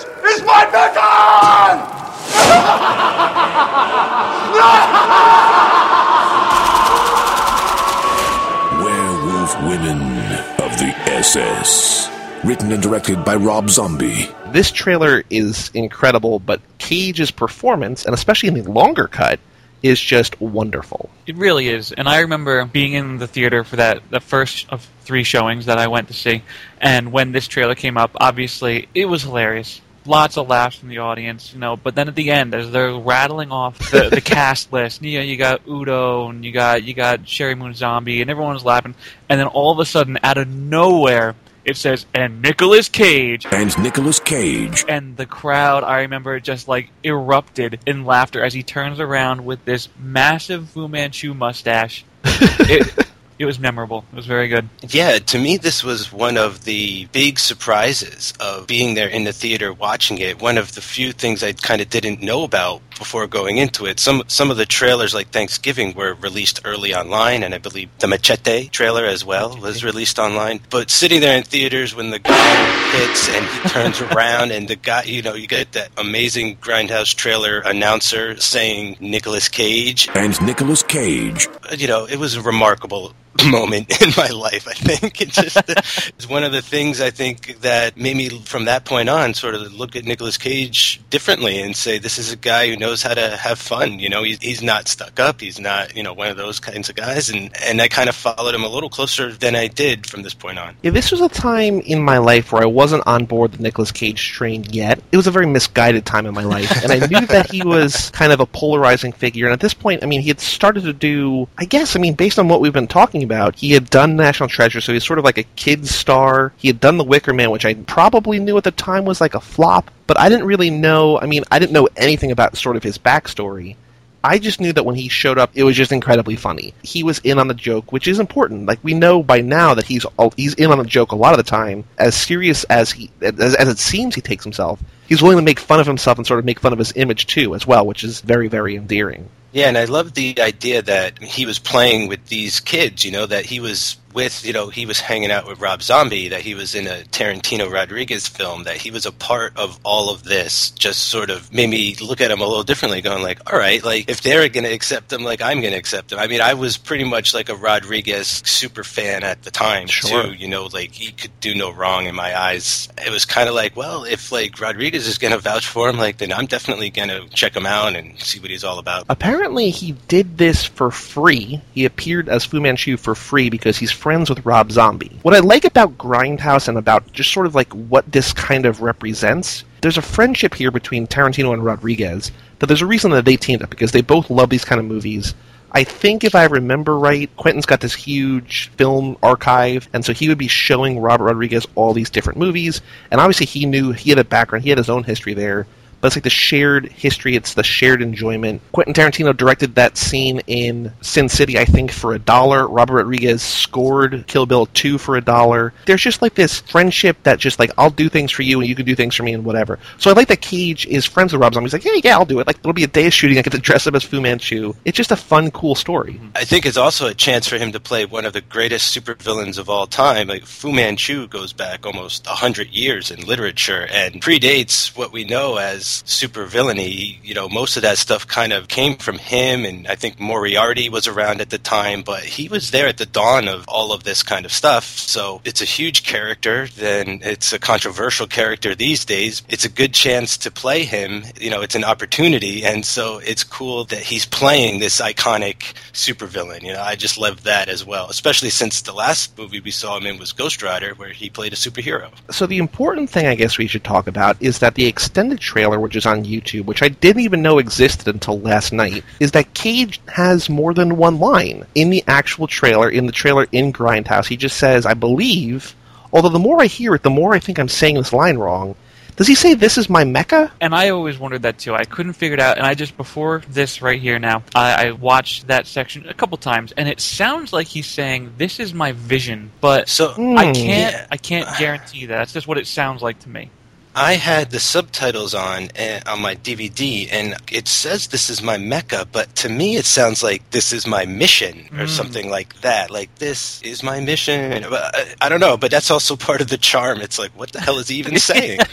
of 10.69 10.79
the 10.79 10.95
SS. 11.09 12.11
Written 12.45 12.73
and 12.73 12.83
directed 12.83 13.25
by 13.25 13.37
Rob 13.37 13.71
Zombie. 13.71 14.29
This 14.49 14.71
trailer 14.71 15.25
is 15.31 15.71
incredible, 15.73 16.41
but 16.41 16.61
Cage's 16.77 17.31
performance, 17.31 18.05
and 18.05 18.15
especially 18.15 18.49
in 18.51 18.55
the 18.55 18.71
longer 18.71 19.09
cut, 19.09 19.41
is 19.83 19.99
just 19.99 20.39
wonderful. 20.41 21.09
It 21.27 21.37
really 21.37 21.69
is. 21.69 21.93
And 21.93 22.07
I 22.07 22.21
remember 22.21 22.65
being 22.67 22.93
in 22.93 23.17
the 23.17 23.27
theater 23.27 23.65
for 23.65 23.77
that 23.77 24.03
the 24.11 24.21
first 24.21 24.69
of 24.69 24.87
three 25.01 25.25
showings 25.25 25.67
that 25.67 25.79
I 25.79 25.87
went 25.87 26.09
to 26.09 26.15
see. 26.15 26.43
And 26.81 27.13
when 27.13 27.33
this 27.33 27.49
trailer 27.49 27.75
came 27.75 27.97
up, 27.97 28.11
obviously 28.17 28.89
it 28.95 29.07
was 29.07 29.23
hilarious. 29.23 29.81
Lots 30.09 30.39
of 30.39 30.49
laughs 30.49 30.77
from 30.77 30.89
the 30.89 30.99
audience, 30.99 31.53
you 31.53 31.61
know. 31.61 31.77
But 31.77 31.95
then 31.95 32.09
at 32.09 32.15
the 32.15 32.31
end, 32.31 32.55
as 32.55 32.71
they're 32.71 32.95
rattling 32.99 33.53
off 33.53 33.79
the, 33.91 34.09
the 34.09 34.21
cast 34.25 34.73
list, 34.73 35.03
you 35.03 35.19
know, 35.19 35.25
you 35.25 35.37
got 35.37 35.61
Udo 35.69 36.31
and 36.31 36.45
you 36.45 36.51
got 36.51 36.83
you 36.83 36.95
got 36.95 37.25
Sheri 37.25 37.57
Moon 37.57 37.75
Zombie, 37.75 38.23
and 38.23 38.31
everyone's 38.31 38.65
laughing. 38.65 38.95
And 39.29 39.39
then 39.39 39.47
all 39.49 39.71
of 39.71 39.79
a 39.79 39.85
sudden, 39.85 40.19
out 40.23 40.39
of 40.39 40.49
nowhere, 40.49 41.35
it 41.65 41.77
says, 41.77 42.07
"And 42.15 42.41
Nicolas 42.41 42.89
Cage." 42.89 43.47
And 43.53 43.77
Nicolas 43.83 44.19
Cage. 44.19 44.85
and 44.89 45.17
the 45.19 45.27
crowd 45.27 45.85
i 45.85 46.01
remember 46.01 46.41
just 46.41 46.67
like 46.69 46.91
erupted 47.05 47.79
in 47.87 48.05
laughter 48.07 48.43
as 48.43 48.55
he 48.55 48.63
turns 48.63 48.99
around 49.01 49.45
with 49.45 49.63
this 49.67 49.89
massive 50.01 50.71
fu 50.71 50.89
manchu 50.89 51.35
mustache 51.35 52.05
it, 52.25 53.07
it 53.39 53.45
was 53.45 53.59
memorable. 53.59 54.05
It 54.13 54.17
was 54.17 54.27
very 54.27 54.49
good. 54.49 54.69
Yeah, 54.83 55.19
to 55.19 55.39
me, 55.39 55.57
this 55.57 55.85
was 55.85 56.13
one 56.13 56.37
of 56.37 56.65
the 56.65 57.07
big 57.13 57.39
surprises 57.39 58.35
of 58.41 58.67
being 58.67 58.95
there 58.95 59.09
in 59.09 59.25
the 59.25 59.33
theater 59.33 59.73
watching 59.73 60.19
it. 60.19 60.41
One 60.41 60.59
of 60.59 60.75
the 60.75 60.81
few 60.81 61.13
things 61.13 61.43
I 61.43 61.53
kind 61.53 61.81
of 61.81 61.89
didn't 61.89 62.21
know 62.21 62.43
about 62.43 62.83
before 62.99 63.27
going 63.29 63.59
into 63.59 63.87
it. 63.87 64.01
Some 64.01 64.25
some 64.27 64.51
of 64.51 64.57
the 64.57 64.67
trailers, 64.67 65.15
like 65.15 65.29
Thanksgiving, 65.29 65.95
were 65.95 66.15
released 66.15 66.61
early 66.65 66.95
online, 66.95 67.45
and 67.45 67.55
I 67.55 67.59
believe 67.59 67.91
the 68.01 68.09
Machete 68.09 68.69
trailer 68.69 69.05
as 69.05 69.25
well 69.25 69.57
was 69.57 69.85
released 69.85 70.19
online. 70.19 70.61
But 70.69 70.91
sitting 70.91 71.21
there 71.21 71.37
in 71.37 71.45
theaters 71.45 71.95
when 71.95 72.11
the 72.11 72.19
guy 72.19 72.99
hits 72.99 73.29
and 73.29 73.47
he 73.47 73.69
turns 73.69 74.01
around, 74.13 74.51
and 74.51 74.67
the 74.67 74.77
guy, 74.77 75.05
you 75.05 75.23
know, 75.23 75.35
you 75.35 75.47
get 75.47 75.73
that 75.73 75.91
amazing 75.97 76.57
Grindhouse 76.57 77.15
trailer 77.15 77.61
announcer 77.61 78.39
saying 78.41 78.97
Nicolas 79.01 79.49
Cage. 79.49 80.09
And 80.15 80.41
Nicolas 80.43 80.83
Cage. 80.83 81.47
Uh, 81.71 81.77
you 81.77 81.87
know, 81.87 82.05
it 82.05 82.17
was 82.19 82.39
remarkable 82.39 83.15
moment 83.51 84.03
in 84.03 84.11
my 84.17 84.29
life. 84.29 84.67
I 84.67 84.73
think 84.73 85.21
it 85.21 85.31
just 85.31 85.57
uh, 85.57 85.63
it's 85.69 86.29
one 86.29 86.45
of 86.45 86.53
the 86.53 86.63
things 86.63 87.01
I 87.01 87.11
think 87.11 87.61
that 87.61 87.97
made 87.97 88.17
me 88.17 88.29
from 88.29 88.65
that 88.65 88.85
point 88.85 89.09
on 89.09 89.35
sort 89.35 89.55
of 89.55 89.73
look 89.73 89.97
at 89.97 90.05
Nicolas 90.05 90.39
Cage 90.39 91.01
differently 91.11 91.61
and 91.61 91.77
say 91.77 91.99
this 91.99 92.19
is 92.19 92.33
a 92.33 92.37
guy 92.37 92.69
who 92.69 92.77
knows 92.77 93.03
how 93.03 93.15
to 93.15 93.37
have 93.37 93.59
fun. 93.59 93.99
You 93.99 94.09
know, 94.09 94.23
he's 94.23 94.39
he's 94.41 94.63
not 94.63 94.89
stuck 94.89 95.21
up. 95.21 95.41
He's 95.41 95.61
not 95.61 95.97
you 95.97 96.03
know 96.03 96.13
one 96.13 96.29
of 96.29 96.37
those 96.37 96.61
kinds 96.61 96.89
of 96.89 96.97
guys. 96.97 97.29
And 97.29 97.51
and 97.63 97.81
I 97.81 97.89
kind 97.89 98.09
of 98.09 98.15
followed 98.15 98.55
him 98.55 98.65
a 98.65 98.69
little 98.69 98.91
closer 98.91 99.33
than 99.33 99.55
I 99.55 99.69
did 99.69 100.07
from 100.07 100.23
this 100.23 100.35
point 100.35 100.59
on. 100.59 100.77
Yeah, 100.83 100.91
this 100.91 101.11
was 101.11 101.21
a 101.21 101.29
time 101.29 101.81
in 101.81 102.03
my 102.03 102.19
life 102.19 102.53
where 102.53 102.63
I 102.63 102.67
wasn't 102.67 103.07
on 103.07 103.25
board 103.25 103.53
the 103.53 103.63
Nicolas 103.63 103.93
Cage 103.93 104.33
train 104.33 104.65
yet. 104.71 105.01
It 105.13 105.17
was 105.17 105.27
a 105.27 105.31
very 105.31 105.47
misguided 105.47 106.07
time 106.07 106.27
in 106.27 106.35
my 106.35 106.45
life, 106.45 106.71
and 106.83 106.93
I 106.93 107.07
knew 107.07 107.27
that 107.27 107.51
he 107.51 107.63
was 107.63 108.11
kind 108.11 108.33
of 108.33 108.41
a 108.41 108.47
polarizing 108.47 109.13
figure. 109.13 109.47
And 109.47 109.53
at 109.53 109.61
this 109.61 109.75
point, 109.75 110.03
I 110.03 110.07
mean, 110.07 110.21
he 110.21 110.29
had 110.29 110.41
started 110.41 110.85
to 110.85 110.93
do, 110.93 111.49
I 111.59 111.65
guess, 111.65 111.95
I 111.95 111.99
mean, 111.99 112.15
based 112.15 112.39
on 112.39 112.49
what 112.49 112.61
we've 112.61 112.73
been 112.73 112.89
talking 112.89 113.23
about, 113.23 113.28
he 113.55 113.73
had 113.73 113.91
done 113.91 114.17
National 114.17 114.49
Treasure, 114.49 114.81
so 114.81 114.93
he's 114.93 115.05
sort 115.05 115.19
of 115.19 115.25
like 115.25 115.39
a 115.39 115.43
kid's 115.43 115.95
star. 115.95 116.53
He 116.57 116.69
had 116.69 116.81
done 116.81 116.99
The 116.99 117.05
Wicker 117.05 117.33
Man, 117.33 117.51
which 117.51 117.65
I 117.65 117.75
probably 117.75 118.39
knew 118.39 118.57
at 118.57 118.65
the 118.65 118.71
time 118.71 119.05
was 119.05 119.21
like 119.21 119.35
a 119.35 119.41
flop, 119.41 119.91
but 120.07 120.19
I 120.19 120.29
didn't 120.29 120.47
really 120.47 120.71
know. 120.71 121.19
I 121.19 121.27
mean, 121.27 121.45
I 121.51 121.59
didn't 121.59 121.73
know 121.73 121.89
anything 121.97 122.31
about 122.31 122.57
sort 122.57 122.77
of 122.77 122.83
his 122.83 122.99
backstory. 122.99 123.77
I 124.23 124.39
just 124.39 124.61
knew 124.61 124.73
that 124.73 124.85
when 124.85 124.97
he 124.97 125.09
showed 125.09 125.39
up, 125.39 125.53
it 125.55 125.63
was 125.63 125.77
just 125.77 125.93
incredibly 125.93 126.35
funny. 126.35 126.75
He 126.83 127.05
was 127.05 127.21
in 127.21 127.39
on 127.39 127.47
the 127.47 127.55
joke, 127.55 127.93
which 127.93 128.09
is 128.09 128.19
important. 128.19 128.67
Like 128.67 128.83
we 128.83 128.93
know 128.93 129.23
by 129.23 129.41
now 129.41 129.75
that 129.75 129.87
he's 129.87 130.05
he's 130.37 130.55
in 130.55 130.73
on 130.73 130.79
the 130.79 130.85
joke 130.85 131.13
a 131.13 131.17
lot 131.17 131.33
of 131.33 131.37
the 131.39 131.49
time. 131.49 131.85
As 131.99 132.17
serious 132.17 132.65
as 132.65 132.91
he 132.91 133.11
as, 133.23 133.55
as 133.55 133.69
it 133.69 133.79
seems 133.79 134.15
he 134.15 134.21
takes 134.21 134.43
himself, 134.43 134.83
he's 135.09 135.23
willing 135.23 135.39
to 135.39 135.43
make 135.43 135.61
fun 135.61 135.79
of 135.79 135.87
himself 135.87 136.19
and 136.19 136.27
sort 136.27 136.41
of 136.41 136.45
make 136.45 136.59
fun 136.59 136.73
of 136.73 136.79
his 136.79 136.93
image 136.97 137.27
too, 137.27 137.55
as 137.55 137.67
well, 137.67 137.87
which 137.87 138.03
is 138.03 138.21
very 138.21 138.49
very 138.49 138.75
endearing. 138.75 139.29
Yeah, 139.53 139.69
and 139.69 139.79
I 139.79 139.87
love 139.87 140.15
the 140.15 140.41
idea 140.41 140.83
that 140.83 141.19
he 141.23 141.47
was 141.47 141.59
playing 141.59 142.09
with 142.09 142.27
these 142.27 142.61
kids, 142.61 143.05
you 143.05 143.11
know, 143.11 143.25
that 143.27 143.47
he 143.47 143.61
was 143.61 143.97
with, 144.19 144.45
you 144.45 144.53
know, 144.53 144.69
he 144.69 144.85
was 144.85 144.99
hanging 144.99 145.31
out 145.31 145.47
with 145.47 145.61
Rob 145.61 145.81
Zombie, 145.81 146.27
that 146.31 146.41
he 146.41 146.57
was 146.57 146.75
in 146.75 146.89
a 146.89 147.05
Tarantino 147.13 147.71
Rodriguez 147.71 148.27
film, 148.27 148.65
that 148.65 148.77
he 148.77 148.91
was 148.91 149.07
a 149.07 149.13
part 149.13 149.57
of 149.57 149.79
all 149.85 150.11
of 150.11 150.25
this, 150.25 150.71
just 150.73 151.03
sort 151.09 151.31
of 151.31 151.53
made 151.53 151.71
me 151.71 151.95
look 152.01 152.21
at 152.21 152.33
him 152.33 152.41
a 152.41 152.47
little 152.47 152.65
differently, 152.65 153.01
going 153.01 153.23
like, 153.23 153.39
all 153.53 153.57
right, 153.57 153.85
like 153.85 154.11
if 154.11 154.21
they're 154.23 154.49
going 154.49 154.65
to 154.65 154.73
accept 154.73 155.13
him, 155.13 155.23
like 155.23 155.41
I'm 155.41 155.61
going 155.61 155.73
to 155.73 155.79
accept 155.79 156.11
him. 156.11 156.19
I 156.19 156.27
mean, 156.27 156.41
I 156.41 156.55
was 156.55 156.77
pretty 156.77 157.05
much 157.05 157.33
like 157.33 157.49
a 157.49 157.55
Rodriguez 157.55 158.27
super 158.45 158.83
fan 158.83 159.23
at 159.23 159.45
the 159.45 159.53
time, 159.53 159.87
Sure. 159.87 160.25
too, 160.25 160.33
you 160.33 160.49
know, 160.49 160.67
like 160.73 160.91
he 160.91 161.13
could 161.13 161.39
do 161.39 161.55
no 161.55 161.71
wrong 161.71 162.07
in 162.07 162.17
my 162.17 162.37
eyes. 162.37 162.89
It 162.99 163.13
was 163.13 163.25
kind 163.25 163.49
of 163.49 163.55
like, 163.55 163.77
well, 163.77 164.03
if 164.03 164.33
like 164.33 164.61
Rodriguez 164.61 165.07
is 165.07 165.19
going 165.19 165.33
to 165.33 165.39
vouch 165.39 165.69
for 165.69 165.89
him, 165.89 165.97
like 165.97 166.19
then 166.19 166.33
I'm 166.33 166.47
definitely 166.47 166.91
going 166.91 167.11
to 167.11 167.29
check 167.29 167.55
him 167.55 167.67
out 167.67 167.95
and 167.95 168.19
see 168.19 168.41
what 168.41 168.51
he's 168.51 168.65
all 168.65 168.81
about. 168.81 169.07
Apparently, 169.09 169.71
he 169.71 169.93
did 170.09 170.39
this 170.39 170.65
for 170.65 170.91
free. 170.91 171.61
He 171.73 171.85
appeared 171.85 172.29
as 172.29 172.45
Fu 172.45 172.61
Manchu 172.61 172.97
for 172.97 173.15
free 173.15 173.49
because 173.51 173.79
he's 173.79 173.93
friends 174.09 174.31
with 174.31 174.47
Rob 174.47 174.73
Zombie. 174.73 175.19
What 175.21 175.35
I 175.35 175.41
like 175.41 175.67
about 175.67 175.99
Grindhouse 175.99 176.67
and 176.67 176.79
about 176.79 177.13
just 177.13 177.31
sort 177.31 177.45
of 177.45 177.55
like 177.55 177.71
what 177.75 178.11
this 178.11 178.33
kind 178.33 178.65
of 178.65 178.81
represents, 178.81 179.65
there's 179.83 179.99
a 179.99 180.03
friendship 180.03 180.55
here 180.55 180.71
between 180.71 181.07
Tarantino 181.07 181.53
and 181.53 181.63
Rodriguez. 181.63 182.31
That 182.59 182.69
there's 182.69 182.81
a 182.81 182.87
reason 182.87 183.11
that 183.11 183.27
they 183.27 183.37
teamed 183.37 183.61
up 183.61 183.69
because 183.69 183.93
they 183.93 184.01
both 184.01 184.31
love 184.31 184.49
these 184.49 184.65
kind 184.65 184.79
of 184.79 184.87
movies. 184.87 185.35
I 185.73 185.85
think 185.85 186.25
if 186.25 186.35
I 186.35 186.47
remember 186.47 186.99
right, 186.99 187.29
Quentin's 187.37 187.67
got 187.67 187.83
this 187.83 187.95
huge 187.95 188.69
film 188.79 189.19
archive, 189.23 189.87
and 189.93 190.03
so 190.03 190.15
he 190.15 190.31
would 190.31 190.39
be 190.39 190.49
showing 190.49 191.01
Robert 191.01 191.25
Rodriguez 191.25 191.67
all 191.75 191.93
these 191.93 192.09
different 192.09 192.39
movies. 192.39 192.81
And 193.11 193.21
obviously, 193.21 193.45
he 193.45 193.67
knew 193.67 193.93
he 193.93 194.09
had 194.09 194.19
a 194.19 194.25
background, 194.25 194.65
he 194.65 194.71
had 194.71 194.79
his 194.79 194.89
own 194.89 195.05
history 195.05 195.35
there. 195.35 195.67
But 196.01 196.09
it's 196.09 196.17
like 196.17 196.25
the 196.25 196.31
shared 196.31 196.87
history, 196.87 197.35
it's 197.37 197.55
the 197.55 197.63
shared 197.63 198.03
enjoyment. 198.03 198.63
Quentin 198.73 198.95
Tarantino 198.95 199.37
directed 199.37 199.75
that 199.75 199.97
scene 199.97 200.41
in 200.47 200.93
Sin 201.01 201.29
City, 201.29 201.59
I 201.59 201.65
think, 201.65 201.91
for 201.91 202.15
a 202.15 202.19
dollar. 202.19 202.69
Robert 202.69 202.95
Rodriguez 202.95 203.43
scored 203.43 204.25
Kill 204.27 204.47
Bill 204.47 204.67
2 204.67 204.99
for 204.99 205.17
a 205.17 205.21
dollar. 205.21 205.73
There's 205.87 206.03
just 206.03 206.23
like 206.23 206.35
this 206.35 206.61
friendship 206.61 207.23
that 207.25 207.39
just 207.39 207.59
like, 207.59 207.71
I'll 207.77 207.91
do 207.91 208.09
things 208.09 208.31
for 208.31 208.43
you 208.43 208.61
and 208.61 208.69
you 208.69 208.75
can 208.75 208.87
do 208.87 208.95
things 208.95 209.15
for 209.15 209.23
me 209.23 209.33
and 209.33 209.45
whatever. 209.45 209.79
So 209.99 210.11
I 210.11 210.15
like 210.15 210.29
that 210.29 210.41
Cage 210.41 210.87
is 210.87 211.05
friends 211.05 211.33
with 211.33 211.43
Rob 211.43 211.55
Zombie. 211.55 211.67
He's 211.67 211.73
like, 211.73 211.85
yeah, 211.85 212.01
yeah, 212.03 212.17
I'll 212.17 212.25
do 212.25 212.41
it. 212.41 212.47
Like, 212.47 212.59
it'll 212.59 212.73
be 212.73 212.85
a 212.85 212.89
day 212.89 213.07
of 213.07 213.15
shooting. 213.15 213.39
I 213.39 213.43
get 213.43 213.53
to 213.53 213.59
dress 213.59 213.87
up 213.87 213.95
as 213.95 214.05
Fu 214.05 214.21
Manchu. 214.21 214.75
It's 214.85 214.97
just 214.97 215.11
a 215.11 215.17
fun, 215.17 215.51
cool 215.51 215.75
story. 215.75 216.15
Mm-hmm. 216.15 216.29
I 216.35 216.45
think 216.45 216.67
it's 216.67 216.77
also 216.77 217.07
a 217.07 217.15
chance 217.15 217.49
for 217.49 217.59
him 217.59 217.73
to 217.73 217.81
play 217.81 218.05
one 218.05 218.25
of 218.25 218.33
the 218.33 218.41
greatest 218.41 218.97
supervillains 218.97 219.59
of 219.59 219.69
all 219.69 219.87
time. 219.87 220.29
Like 220.29 220.47
Fu 220.47 220.73
Manchu 220.73 221.27
goes 221.29 221.53
back 221.53 221.87
almost 221.87 222.27
a 222.27 222.31
hundred 222.31 222.69
years 222.69 223.11
in 223.11 223.21
literature 223.21 223.89
and 223.91 224.23
predates 224.23 224.97
what 224.97 225.13
we 225.13 225.25
know 225.25 225.57
as 225.57 225.88
supervillainy. 225.89 227.19
You 227.23 227.35
know, 227.35 227.49
most 227.49 227.77
of 227.77 227.83
that 227.83 227.99
stuff 227.99 228.27
kind 228.27 228.53
of 228.53 228.69
came 228.69 228.97
from 228.97 229.19
him, 229.19 229.65
and 229.65 229.87
I 229.87 229.95
think 229.95 230.21
Moriarty 230.21 230.89
was 230.89 231.07
around 231.07 231.41
at 231.41 231.51
the 231.51 231.59
time, 231.59 232.03
but 232.03 232.25
he 232.25 232.49
was 232.49 232.71
there 232.71 232.89
at 232.89 232.99
the 232.99 233.07
dawn 233.07 233.49
of 233.49 233.65
all 233.69 233.93
of 233.93 234.05
this 234.05 234.23
kind 234.23 234.45
of 234.45 234.53
stuff. 234.53 234.85
So 234.85 235.41
it's 235.45 235.61
a 235.61 235.67
huge 235.67 236.05
character. 236.05 236.69
Then 236.69 237.21
it's 237.23 237.53
a 237.53 237.59
controversial 237.59 238.27
character 238.27 238.75
these 238.75 239.05
days. 239.05 239.43
It's 239.49 239.65
a 239.65 239.71
good 239.71 239.95
chance 239.95 240.37
to 240.39 240.51
play 240.51 240.85
him. 240.85 241.25
You 241.41 241.51
know, 241.51 241.61
it's 241.61 241.75
an 241.75 241.85
opportunity, 241.85 242.65
and 242.65 242.85
so 242.85 243.19
it's 243.19 243.45
cool 243.45 243.85
that 243.85 244.01
he's 244.01 244.27
playing 244.27 244.81
this 244.81 245.01
iconic 245.01 245.75
supervillain. 245.93 246.63
You 246.63 246.73
know, 246.73 246.83
I 246.83 246.97
just 246.97 247.19
love 247.19 247.45
that 247.45 247.69
as 247.69 247.85
well, 247.85 248.09
especially 248.09 248.51
since 248.51 248.83
the 248.83 248.93
last 248.93 249.37
movie 249.39 249.61
we 249.61 249.71
saw 249.71 249.97
him 249.97 250.07
in 250.07 250.19
was 250.19 250.33
Ghost 250.33 250.63
Rider, 250.63 250.95
where 250.95 251.11
he 251.11 251.31
played 251.31 251.53
a 251.53 251.57
superhero. 251.57 252.11
So 252.31 252.47
the 252.47 252.59
important 252.59 253.11
thing 253.11 253.27
I 253.27 253.35
guess 253.35 253.59
we 253.59 253.67
should 253.67 253.85
talk 253.85 254.07
about 254.07 254.37
is 254.41 254.59
that 254.59 254.75
the 254.75 254.87
extended 254.87 255.41
trailer, 255.41 255.78
which 255.79 255.97
is 255.97 256.07
on 256.07 256.25
YouTube, 256.25 256.65
which 256.67 256.83
I 256.83 256.89
didn't 256.89 257.23
even 257.23 257.43
know 257.43 257.59
existed 257.59 258.09
until 258.09 258.39
last 258.41 258.73
night, 258.73 259.05
is 259.21 259.33
that 259.33 259.55
Cage 259.55 260.01
has 260.09 260.49
more 260.51 260.75
than 260.75 260.97
one 260.97 261.19
line 261.19 261.67
in 261.75 261.91
the 261.91 262.05
actual 262.07 262.47
trailer. 262.47 262.89
In 262.89 263.07
the 263.07 263.13
trailer 263.13 263.47
in 263.53 263.73
Grindhouse, 263.73 264.27
he 264.27 264.37
just 264.37 264.57
says, 264.57 264.87
"I 264.87 264.95
believe." 264.95 265.75
Although 266.13 266.31
the 266.31 266.39
more 266.39 266.63
I 266.63 266.67
hear 266.67 266.95
it, 266.95 267.03
the 267.03 267.11
more 267.11 267.35
I 267.35 267.39
think 267.39 267.59
I'm 267.59 267.69
saying 267.69 267.97
this 267.97 268.13
line 268.13 268.39
wrong. 268.39 268.75
Does 269.17 269.27
he 269.27 269.35
say 269.35 269.55
this 269.55 269.77
is 269.77 269.91
my 269.91 270.05
Mecca? 270.05 270.53
And 270.61 270.73
I 270.73 270.91
always 270.91 271.19
wondered 271.19 271.43
that 271.43 271.59
too. 271.59 271.75
I 271.75 271.85
couldn't 271.85 272.13
figure 272.13 272.35
it 272.35 272.41
out. 272.41 272.57
And 272.57 272.65
I 272.65 272.75
just, 272.75 272.97
before 272.97 273.43
this 273.51 273.83
right 273.83 274.01
here 274.01 274.21
now, 274.21 274.45
I, 274.55 274.87
I 274.87 274.91
watched 274.93 275.49
that 275.49 275.67
section 275.67 276.09
a 276.09 276.15
couple 276.15 276.39
times, 276.39 276.71
and 276.77 276.89
it 276.89 277.01
sounds 277.01 277.53
like 277.53 277.67
he's 277.67 277.89
saying, 277.89 278.35
This 278.39 278.61
is 278.61 278.73
my 278.73 278.93
vision. 278.93 279.51
But 279.61 279.89
So 279.89 280.13
I 280.13 280.15
Hmm. 280.15 280.53
can't 280.53 280.93
Yeah. 280.95 281.07
I 281.11 281.17
can't 281.17 281.49
guarantee 281.59 282.07
that. 282.07 282.17
That's 282.19 282.33
just 282.33 282.47
what 282.47 282.59
it 282.59 282.69
sounds 282.69 283.03
like 283.03 283.19
to 283.21 283.29
me. 283.29 283.51
I 283.99 284.15
had 284.15 284.51
the 284.51 284.61
subtitles 284.61 285.35
on 285.35 285.69
uh, 285.79 286.01
on 286.07 286.21
my 286.23 286.35
DVD, 286.37 287.09
and 287.11 287.35
it 287.51 287.67
says 287.69 288.07
"This 288.09 288.31
is 288.31 288.43
my 288.43 288.57
Mecca," 288.57 289.07
but 289.11 289.35
to 289.37 289.49
me, 289.49 289.77
it 289.77 289.85
sounds 289.87 290.23
like 290.23 290.49
"This 290.51 290.73
is 290.73 290.87
my 290.87 291.05
mission" 291.05 291.69
or 291.73 291.85
Mm. 291.87 291.89
something 291.89 292.31
like 292.31 292.61
that. 292.61 292.91
Like 292.91 293.13
"This 293.17 293.61
is 293.63 293.83
my 293.83 294.01
mission." 294.01 294.65
I, 294.65 295.15
I 295.21 295.29
don't 295.29 295.41
know, 295.41 295.57
but 295.57 295.71
that's 295.71 295.91
also 295.91 296.17
part 296.29 296.41
of 296.41 296.49
the 296.49 296.59
charm. 296.59 297.01
It's 297.01 297.19
like, 297.19 297.33
what 297.33 297.53
the 297.53 297.61
hell 297.61 297.79
is 297.79 297.89
he 297.89 297.97
even 297.97 298.19
saying? 298.19 298.61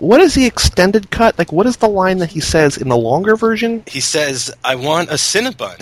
What 0.00 0.20
is 0.20 0.34
the 0.34 0.46
extended 0.46 1.10
cut? 1.10 1.36
Like, 1.40 1.50
what 1.50 1.66
is 1.66 1.78
the 1.78 1.88
line 1.88 2.18
that 2.18 2.30
he 2.30 2.38
says 2.38 2.76
in 2.76 2.88
the 2.88 2.96
longer 2.96 3.34
version? 3.34 3.82
he 3.88 4.00
says, 4.00 4.48
"I 4.62 4.76
want 4.76 5.10
a 5.10 5.14
Cinnabon. 5.14 5.76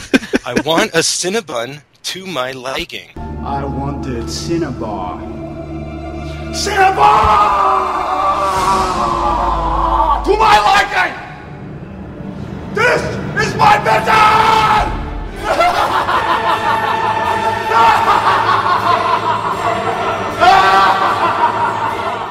I 0.47 0.54
want 0.62 0.95
a 0.95 1.02
Cinnabon 1.02 1.83
to 2.04 2.26
my 2.26 2.52
liking." 2.52 3.11
I 3.45 3.62
want 3.62 4.06
wanted 4.06 4.30
Cinnabar. 4.30 5.46
Cinnabar! 6.57 7.05
To 10.25 10.37
my 10.39 10.59
liking! 10.59 11.15
This 12.75 13.03
is 13.47 13.55
my 13.57 13.77
mission! 13.85 14.97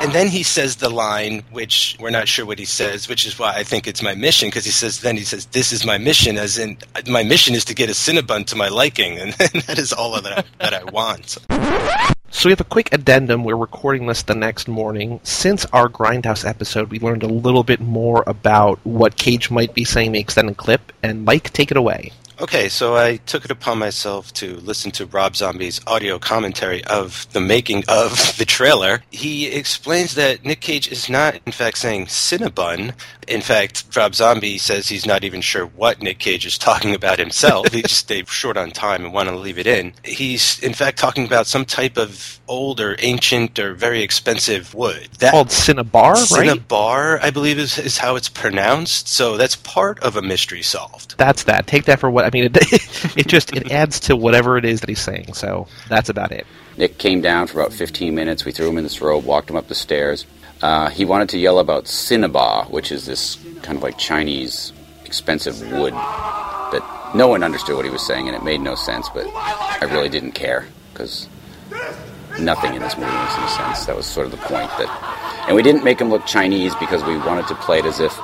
And 0.01 0.13
then 0.13 0.27
he 0.27 0.41
says 0.41 0.77
the 0.77 0.89
line, 0.89 1.43
which 1.51 1.95
we're 1.99 2.09
not 2.09 2.27
sure 2.27 2.47
what 2.47 2.57
he 2.57 2.65
says, 2.65 3.07
which 3.07 3.27
is 3.27 3.37
why 3.37 3.53
I 3.55 3.63
think 3.63 3.87
it's 3.87 4.01
my 4.01 4.15
mission, 4.15 4.49
because 4.49 4.65
he 4.65 4.71
says, 4.71 5.01
then 5.01 5.17
he 5.17 5.23
says, 5.23 5.45
this 5.47 5.71
is 5.71 5.85
my 5.85 5.99
mission, 5.99 6.37
as 6.37 6.57
in, 6.57 6.77
my 7.07 7.21
mission 7.23 7.53
is 7.53 7.63
to 7.65 7.75
get 7.75 7.89
a 7.89 7.93
Cinnabon 7.93 8.47
to 8.47 8.55
my 8.55 8.69
liking, 8.69 9.19
and 9.19 9.33
that 9.33 9.77
is 9.77 9.93
all 9.93 10.19
that 10.19 10.45
that 10.59 10.73
I 10.73 10.83
want. 10.85 11.37
So 12.31 12.49
we 12.49 12.51
have 12.51 12.61
a 12.61 12.65
quick 12.65 12.91
addendum. 12.91 13.43
We're 13.43 13.55
recording 13.55 14.07
this 14.07 14.23
the 14.23 14.35
next 14.35 14.67
morning. 14.67 15.19
Since 15.23 15.65
our 15.67 15.87
Grindhouse 15.87 16.47
episode, 16.47 16.89
we 16.89 16.99
learned 16.99 17.23
a 17.23 17.27
little 17.27 17.63
bit 17.63 17.79
more 17.79 18.23
about 18.27 18.79
what 18.83 19.15
Cage 19.15 19.49
might 19.49 19.73
be 19.73 19.85
saying 19.85 20.07
in 20.07 20.13
the 20.13 20.19
extended 20.19 20.57
clip. 20.57 20.91
And 21.01 21.23
Mike, 21.23 21.53
take 21.53 21.71
it 21.71 21.77
away. 21.77 22.11
Okay, 22.39 22.67
so 22.67 22.95
I 22.97 23.17
took 23.17 23.45
it 23.45 23.51
upon 23.51 23.79
myself 23.79 24.33
to 24.33 24.55
listen 24.57 24.91
to 24.91 25.05
Rob 25.05 25.35
Zombie's 25.37 25.79
audio 25.87 26.19
commentary 26.19 26.83
of 26.83 27.31
the 27.31 27.39
making 27.39 27.83
of 27.87 28.11
the 28.37 28.45
trailer. 28.45 29.01
He 29.11 29.47
explains 29.47 30.15
that 30.15 30.43
Nick 30.43 30.59
Cage 30.59 30.91
is 30.91 31.09
not, 31.09 31.39
in 31.45 31.53
fact, 31.53 31.77
saying 31.77 32.07
Cinnabon. 32.07 32.93
In 33.27 33.41
fact, 33.41 33.85
Rob 33.95 34.13
Zombie 34.15 34.57
says 34.57 34.89
he's 34.89 35.05
not 35.05 35.23
even 35.23 35.41
sure 35.41 35.65
what 35.65 36.01
Nick 36.01 36.19
Cage 36.19 36.45
is 36.45 36.57
talking 36.65 36.93
about 36.93 37.19
himself. 37.19 37.71
he 37.71 37.81
just 37.81 37.97
stayed 37.97 38.27
short 38.27 38.57
on 38.57 38.71
time 38.71 39.05
and 39.05 39.13
want 39.13 39.29
to 39.29 39.35
leave 39.35 39.57
it 39.57 39.67
in. 39.67 39.93
He's, 40.03 40.59
in 40.59 40.73
fact, 40.73 40.97
talking 40.97 41.25
about 41.25 41.47
some 41.47 41.63
type 41.65 41.97
of 41.97 42.39
old 42.47 42.79
or 42.79 42.95
ancient 42.99 43.57
or 43.57 43.73
very 43.73 44.01
expensive 44.01 44.73
wood. 44.73 45.09
That 45.19 45.31
called 45.31 45.51
Cinnabar, 45.51 46.13
right? 46.13 46.27
Cinnabar, 46.27 47.19
I 47.21 47.31
believe, 47.31 47.57
is, 47.57 47.77
is 47.77 47.97
how 47.97 48.15
it's 48.15 48.29
pronounced. 48.29 49.07
So 49.07 49.37
that's 49.37 49.55
part 49.55 49.99
of 50.03 50.15
a 50.17 50.21
mystery 50.21 50.61
solved. 50.61 51.17
That's 51.17 51.43
that. 51.43 51.65
Take 51.65 51.85
that 51.85 51.99
for 51.99 52.09
what 52.09 52.24
I 52.25 52.29
mean. 52.31 52.45
It, 52.45 52.57
it 53.17 53.27
just 53.27 53.53
it 53.53 53.71
adds 53.71 53.99
to 54.01 54.15
whatever 54.15 54.57
it 54.57 54.65
is 54.65 54.81
that 54.81 54.89
he's 54.89 54.99
saying. 54.99 55.33
So 55.33 55.67
that's 55.87 56.09
about 56.09 56.31
it. 56.31 56.45
Nick 56.77 56.97
came 56.97 57.21
down 57.21 57.47
for 57.47 57.59
about 57.59 57.73
15 57.73 58.13
minutes. 58.13 58.43
We 58.43 58.51
threw 58.51 58.69
him 58.69 58.77
in 58.77 58.83
this 58.83 59.01
robe, 59.01 59.23
walked 59.25 59.49
him 59.49 59.55
up 59.55 59.67
the 59.67 59.75
stairs. 59.75 60.25
Uh, 60.61 60.89
he 60.89 61.05
wanted 61.05 61.29
to 61.29 61.37
yell 61.37 61.59
about 61.59 61.87
cinnabar, 61.87 62.65
which 62.65 62.91
is 62.91 63.05
this 63.05 63.37
kind 63.61 63.77
of 63.77 63.83
like 63.83 63.97
Chinese 63.97 64.73
expensive 65.05 65.59
wood 65.71 65.93
that 65.93 67.11
no 67.13 67.27
one 67.27 67.43
understood 67.43 67.75
what 67.75 67.85
he 67.85 67.91
was 67.91 68.05
saying, 68.05 68.27
and 68.27 68.35
it 68.35 68.43
made 68.43 68.61
no 68.61 68.75
sense. 68.75 69.07
But 69.09 69.27
I 69.27 69.87
really 69.91 70.09
didn't 70.09 70.31
care 70.31 70.67
because 70.91 71.27
nothing 72.39 72.73
in 72.73 72.81
this 72.81 72.97
movie 72.97 73.11
makes 73.11 73.37
any 73.37 73.47
sense. 73.47 73.85
That 73.85 73.95
was 73.95 74.05
sort 74.05 74.25
of 74.25 74.31
the 74.31 74.37
point. 74.37 74.69
That, 74.77 75.45
and 75.47 75.55
we 75.55 75.61
didn't 75.61 75.83
make 75.83 75.99
him 75.99 76.09
look 76.09 76.25
Chinese 76.25 76.73
because 76.75 77.03
we 77.03 77.17
wanted 77.17 77.47
to 77.47 77.55
play 77.55 77.79
it 77.79 77.85
as 77.85 77.99
if 77.99 78.17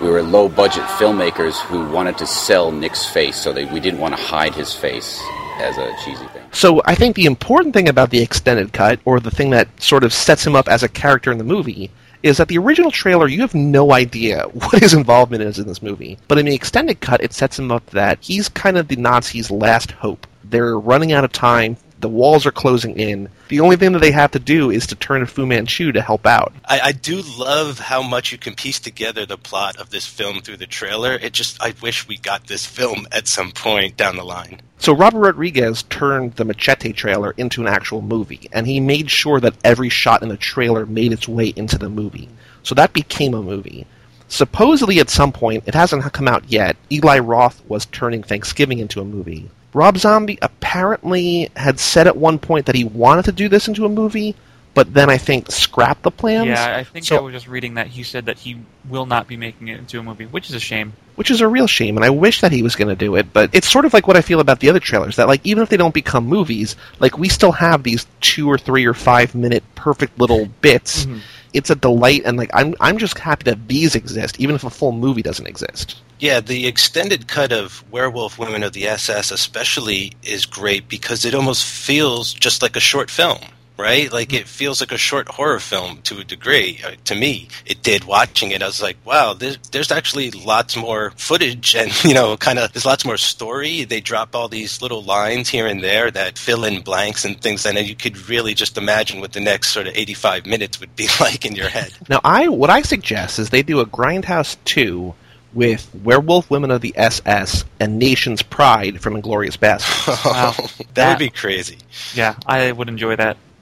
we 0.00 0.08
were 0.08 0.22
low 0.22 0.48
budget 0.48 0.84
filmmakers 0.84 1.60
who 1.60 1.88
wanted 1.90 2.18
to 2.18 2.26
sell 2.26 2.70
Nick's 2.70 3.06
face, 3.06 3.36
so 3.36 3.52
they, 3.52 3.64
we 3.66 3.80
didn't 3.80 4.00
want 4.00 4.16
to 4.16 4.22
hide 4.22 4.54
his 4.54 4.74
face 4.74 5.22
as 5.58 5.78
a 5.78 5.94
cheesy 6.04 6.26
thing. 6.26 6.42
So 6.52 6.82
I 6.84 6.94
think 6.94 7.16
the 7.16 7.26
important 7.26 7.74
thing 7.74 7.88
about 7.88 8.10
the 8.10 8.20
extended 8.20 8.72
cut, 8.72 9.00
or 9.04 9.20
the 9.20 9.30
thing 9.30 9.50
that 9.50 9.68
sort 9.80 10.04
of 10.04 10.12
sets 10.12 10.46
him 10.46 10.54
up 10.54 10.68
as 10.68 10.82
a 10.82 10.88
character 10.88 11.32
in 11.32 11.38
the 11.38 11.44
movie, 11.44 11.90
is 12.22 12.36
that 12.38 12.48
the 12.48 12.58
original 12.58 12.90
trailer 12.90 13.28
you 13.28 13.40
have 13.40 13.54
no 13.54 13.92
idea 13.92 14.42
what 14.52 14.80
his 14.80 14.94
involvement 14.94 15.42
is 15.42 15.58
in 15.58 15.66
this 15.66 15.82
movie. 15.82 16.18
But 16.28 16.38
in 16.38 16.46
the 16.46 16.54
extended 16.54 17.00
cut, 17.00 17.22
it 17.22 17.32
sets 17.32 17.58
him 17.58 17.72
up 17.72 17.86
that 17.90 18.18
he's 18.20 18.48
kind 18.48 18.76
of 18.76 18.88
the 18.88 18.96
Nazis' 18.96 19.50
last 19.50 19.92
hope. 19.92 20.26
They're 20.44 20.78
running 20.78 21.12
out 21.12 21.24
of 21.24 21.32
time 21.32 21.76
the 22.06 22.10
walls 22.10 22.46
are 22.46 22.52
closing 22.52 22.96
in. 23.00 23.28
The 23.48 23.58
only 23.58 23.74
thing 23.74 23.90
that 23.90 23.98
they 23.98 24.12
have 24.12 24.30
to 24.30 24.38
do 24.38 24.70
is 24.70 24.86
to 24.86 24.94
turn 24.94 25.22
to 25.22 25.26
Fu 25.26 25.44
Manchu 25.44 25.90
to 25.90 26.00
help 26.00 26.24
out. 26.24 26.52
I, 26.64 26.78
I, 26.78 26.92
do 26.92 27.20
love 27.36 27.80
how 27.80 28.00
much 28.00 28.30
you 28.30 28.38
can 28.38 28.54
piece 28.54 28.78
together 28.78 29.26
the 29.26 29.36
plot 29.36 29.78
of 29.78 29.90
this 29.90 30.06
film 30.06 30.40
through 30.40 30.58
the 30.58 30.68
trailer. 30.68 31.14
It 31.14 31.32
just 31.32 31.60
I 31.60 31.74
wish 31.82 32.06
we 32.06 32.16
got 32.16 32.46
this 32.46 32.64
film 32.64 33.08
at 33.10 33.26
some 33.26 33.50
point 33.50 33.96
down 33.96 34.14
the 34.14 34.22
line. 34.22 34.62
So 34.78 34.94
Robert 34.94 35.18
Rodriguez 35.18 35.82
turned 35.82 36.34
the 36.34 36.44
Machete 36.44 36.92
trailer 36.92 37.32
into 37.36 37.60
an 37.60 37.66
actual 37.66 38.02
movie, 38.02 38.48
and 38.52 38.68
he 38.68 38.78
made 38.78 39.10
sure 39.10 39.40
that 39.40 39.56
every 39.64 39.88
shot 39.88 40.22
in 40.22 40.28
the 40.28 40.36
trailer 40.36 40.86
made 40.86 41.12
its 41.12 41.26
way 41.26 41.52
into 41.56 41.76
the 41.76 41.88
movie. 41.88 42.28
So 42.62 42.76
that 42.76 42.92
became 42.92 43.34
a 43.34 43.42
movie. 43.42 43.84
Supposedly, 44.28 45.00
at 45.00 45.10
some 45.10 45.32
point, 45.32 45.64
it 45.66 45.74
hasn't 45.74 46.12
come 46.12 46.28
out 46.28 46.44
yet, 46.52 46.76
Eli 46.88 47.18
Roth 47.18 47.64
was 47.66 47.86
turning 47.86 48.22
Thanksgiving 48.22 48.78
into 48.78 49.00
a 49.00 49.04
movie. 49.04 49.50
Rob 49.76 49.98
Zombie 49.98 50.38
apparently 50.40 51.50
had 51.54 51.78
said 51.78 52.06
at 52.06 52.16
one 52.16 52.38
point 52.38 52.64
that 52.64 52.74
he 52.74 52.84
wanted 52.84 53.26
to 53.26 53.32
do 53.32 53.46
this 53.46 53.68
into 53.68 53.84
a 53.84 53.90
movie, 53.90 54.34
but 54.76 54.92
then 54.92 55.08
I 55.08 55.16
think 55.16 55.50
scrapped 55.50 56.02
the 56.02 56.10
plans. 56.10 56.48
Yeah, 56.48 56.76
I 56.76 56.84
think 56.84 57.06
so, 57.06 57.16
I 57.16 57.20
was 57.20 57.32
just 57.32 57.48
reading 57.48 57.74
that 57.74 57.86
he 57.86 58.02
said 58.02 58.26
that 58.26 58.38
he 58.38 58.58
will 58.88 59.06
not 59.06 59.26
be 59.26 59.38
making 59.38 59.68
it 59.68 59.78
into 59.78 59.98
a 59.98 60.02
movie, 60.02 60.26
which 60.26 60.50
is 60.50 60.54
a 60.54 60.60
shame. 60.60 60.92
Which 61.14 61.30
is 61.30 61.40
a 61.40 61.48
real 61.48 61.66
shame, 61.66 61.96
and 61.96 62.04
I 62.04 62.10
wish 62.10 62.42
that 62.42 62.52
he 62.52 62.62
was 62.62 62.76
going 62.76 62.88
to 62.88 62.94
do 62.94 63.16
it. 63.16 63.32
But 63.32 63.54
it's 63.54 63.72
sort 63.72 63.86
of 63.86 63.94
like 63.94 64.06
what 64.06 64.18
I 64.18 64.20
feel 64.20 64.38
about 64.38 64.60
the 64.60 64.68
other 64.68 64.78
trailers. 64.78 65.16
That 65.16 65.28
like 65.28 65.40
even 65.44 65.62
if 65.62 65.70
they 65.70 65.78
don't 65.78 65.94
become 65.94 66.26
movies, 66.26 66.76
like 67.00 67.16
we 67.16 67.30
still 67.30 67.52
have 67.52 67.84
these 67.84 68.06
two 68.20 68.50
or 68.50 68.58
three 68.58 68.84
or 68.84 68.92
five 68.92 69.34
minute 69.34 69.64
perfect 69.74 70.18
little 70.18 70.44
bits. 70.60 71.06
Mm-hmm. 71.06 71.18
It's 71.54 71.70
a 71.70 71.74
delight, 71.74 72.22
and 72.26 72.36
like 72.36 72.50
I'm 72.52 72.74
I'm 72.78 72.98
just 72.98 73.18
happy 73.18 73.44
that 73.44 73.66
these 73.66 73.94
exist, 73.94 74.38
even 74.38 74.56
if 74.56 74.64
a 74.64 74.68
full 74.68 74.92
movie 74.92 75.22
doesn't 75.22 75.46
exist. 75.46 75.96
Yeah, 76.18 76.40
the 76.40 76.66
extended 76.66 77.28
cut 77.28 77.50
of 77.50 77.82
Werewolf 77.90 78.38
Women 78.38 78.62
of 78.62 78.74
the 78.74 78.86
SS 78.88 79.30
especially 79.30 80.12
is 80.22 80.44
great 80.44 80.86
because 80.86 81.24
it 81.24 81.34
almost 81.34 81.64
feels 81.64 82.34
just 82.34 82.60
like 82.60 82.76
a 82.76 82.80
short 82.80 83.10
film, 83.10 83.38
right? 83.76 84.12
Like 84.12 84.32
it 84.32 84.46
feels 84.46 84.80
like 84.80 84.92
a 84.92 84.98
short 84.98 85.28
horror 85.28 85.60
film 85.60 86.02
to 86.02 86.18
a 86.18 86.24
degree. 86.24 86.80
Uh, 86.84 86.92
to 87.04 87.14
me, 87.14 87.48
it 87.64 87.82
did 87.82 88.04
watching 88.04 88.50
it. 88.50 88.62
I 88.62 88.66
was 88.66 88.82
like, 88.82 88.96
wow, 89.04 89.34
there's, 89.34 89.58
there's 89.70 89.92
actually 89.92 90.30
lots 90.30 90.76
more 90.76 91.12
footage 91.16 91.74
and, 91.74 91.92
you 92.04 92.14
know, 92.14 92.36
kind 92.36 92.58
of, 92.58 92.72
there's 92.72 92.86
lots 92.86 93.04
more 93.04 93.16
story. 93.16 93.84
They 93.84 94.00
drop 94.00 94.34
all 94.34 94.48
these 94.48 94.82
little 94.82 95.02
lines 95.02 95.48
here 95.48 95.66
and 95.66 95.82
there 95.82 96.10
that 96.10 96.38
fill 96.38 96.64
in 96.64 96.82
blanks 96.82 97.24
and 97.24 97.40
things, 97.40 97.66
and 97.66 97.78
you 97.78 97.94
could 97.94 98.28
really 98.28 98.54
just 98.54 98.78
imagine 98.78 99.20
what 99.20 99.32
the 99.32 99.40
next 99.40 99.68
sort 99.68 99.86
of 99.86 99.96
85 99.96 100.46
minutes 100.46 100.80
would 100.80 100.94
be 100.96 101.08
like 101.20 101.44
in 101.44 101.54
your 101.54 101.68
head. 101.68 101.92
Now, 102.08 102.20
I, 102.24 102.48
what 102.48 102.70
I 102.70 102.82
suggest 102.82 103.38
is 103.38 103.50
they 103.50 103.62
do 103.62 103.80
a 103.80 103.86
Grindhouse 103.86 104.56
2 104.64 105.14
with 105.56 105.90
Werewolf 106.04 106.50
Women 106.50 106.70
of 106.70 106.82
the 106.82 106.92
SS 106.96 107.64
and 107.80 107.98
Nation's 107.98 108.42
Pride 108.42 109.00
from 109.00 109.14
Inglourious 109.14 109.56
Basterds. 109.56 110.24
wow. 110.24 110.52
that, 110.52 110.94
that 110.94 111.08
would 111.10 111.18
be 111.18 111.30
crazy. 111.30 111.78
Yeah, 112.14 112.36
I 112.46 112.70
would 112.70 112.88
enjoy 112.88 113.16
that. 113.16 113.38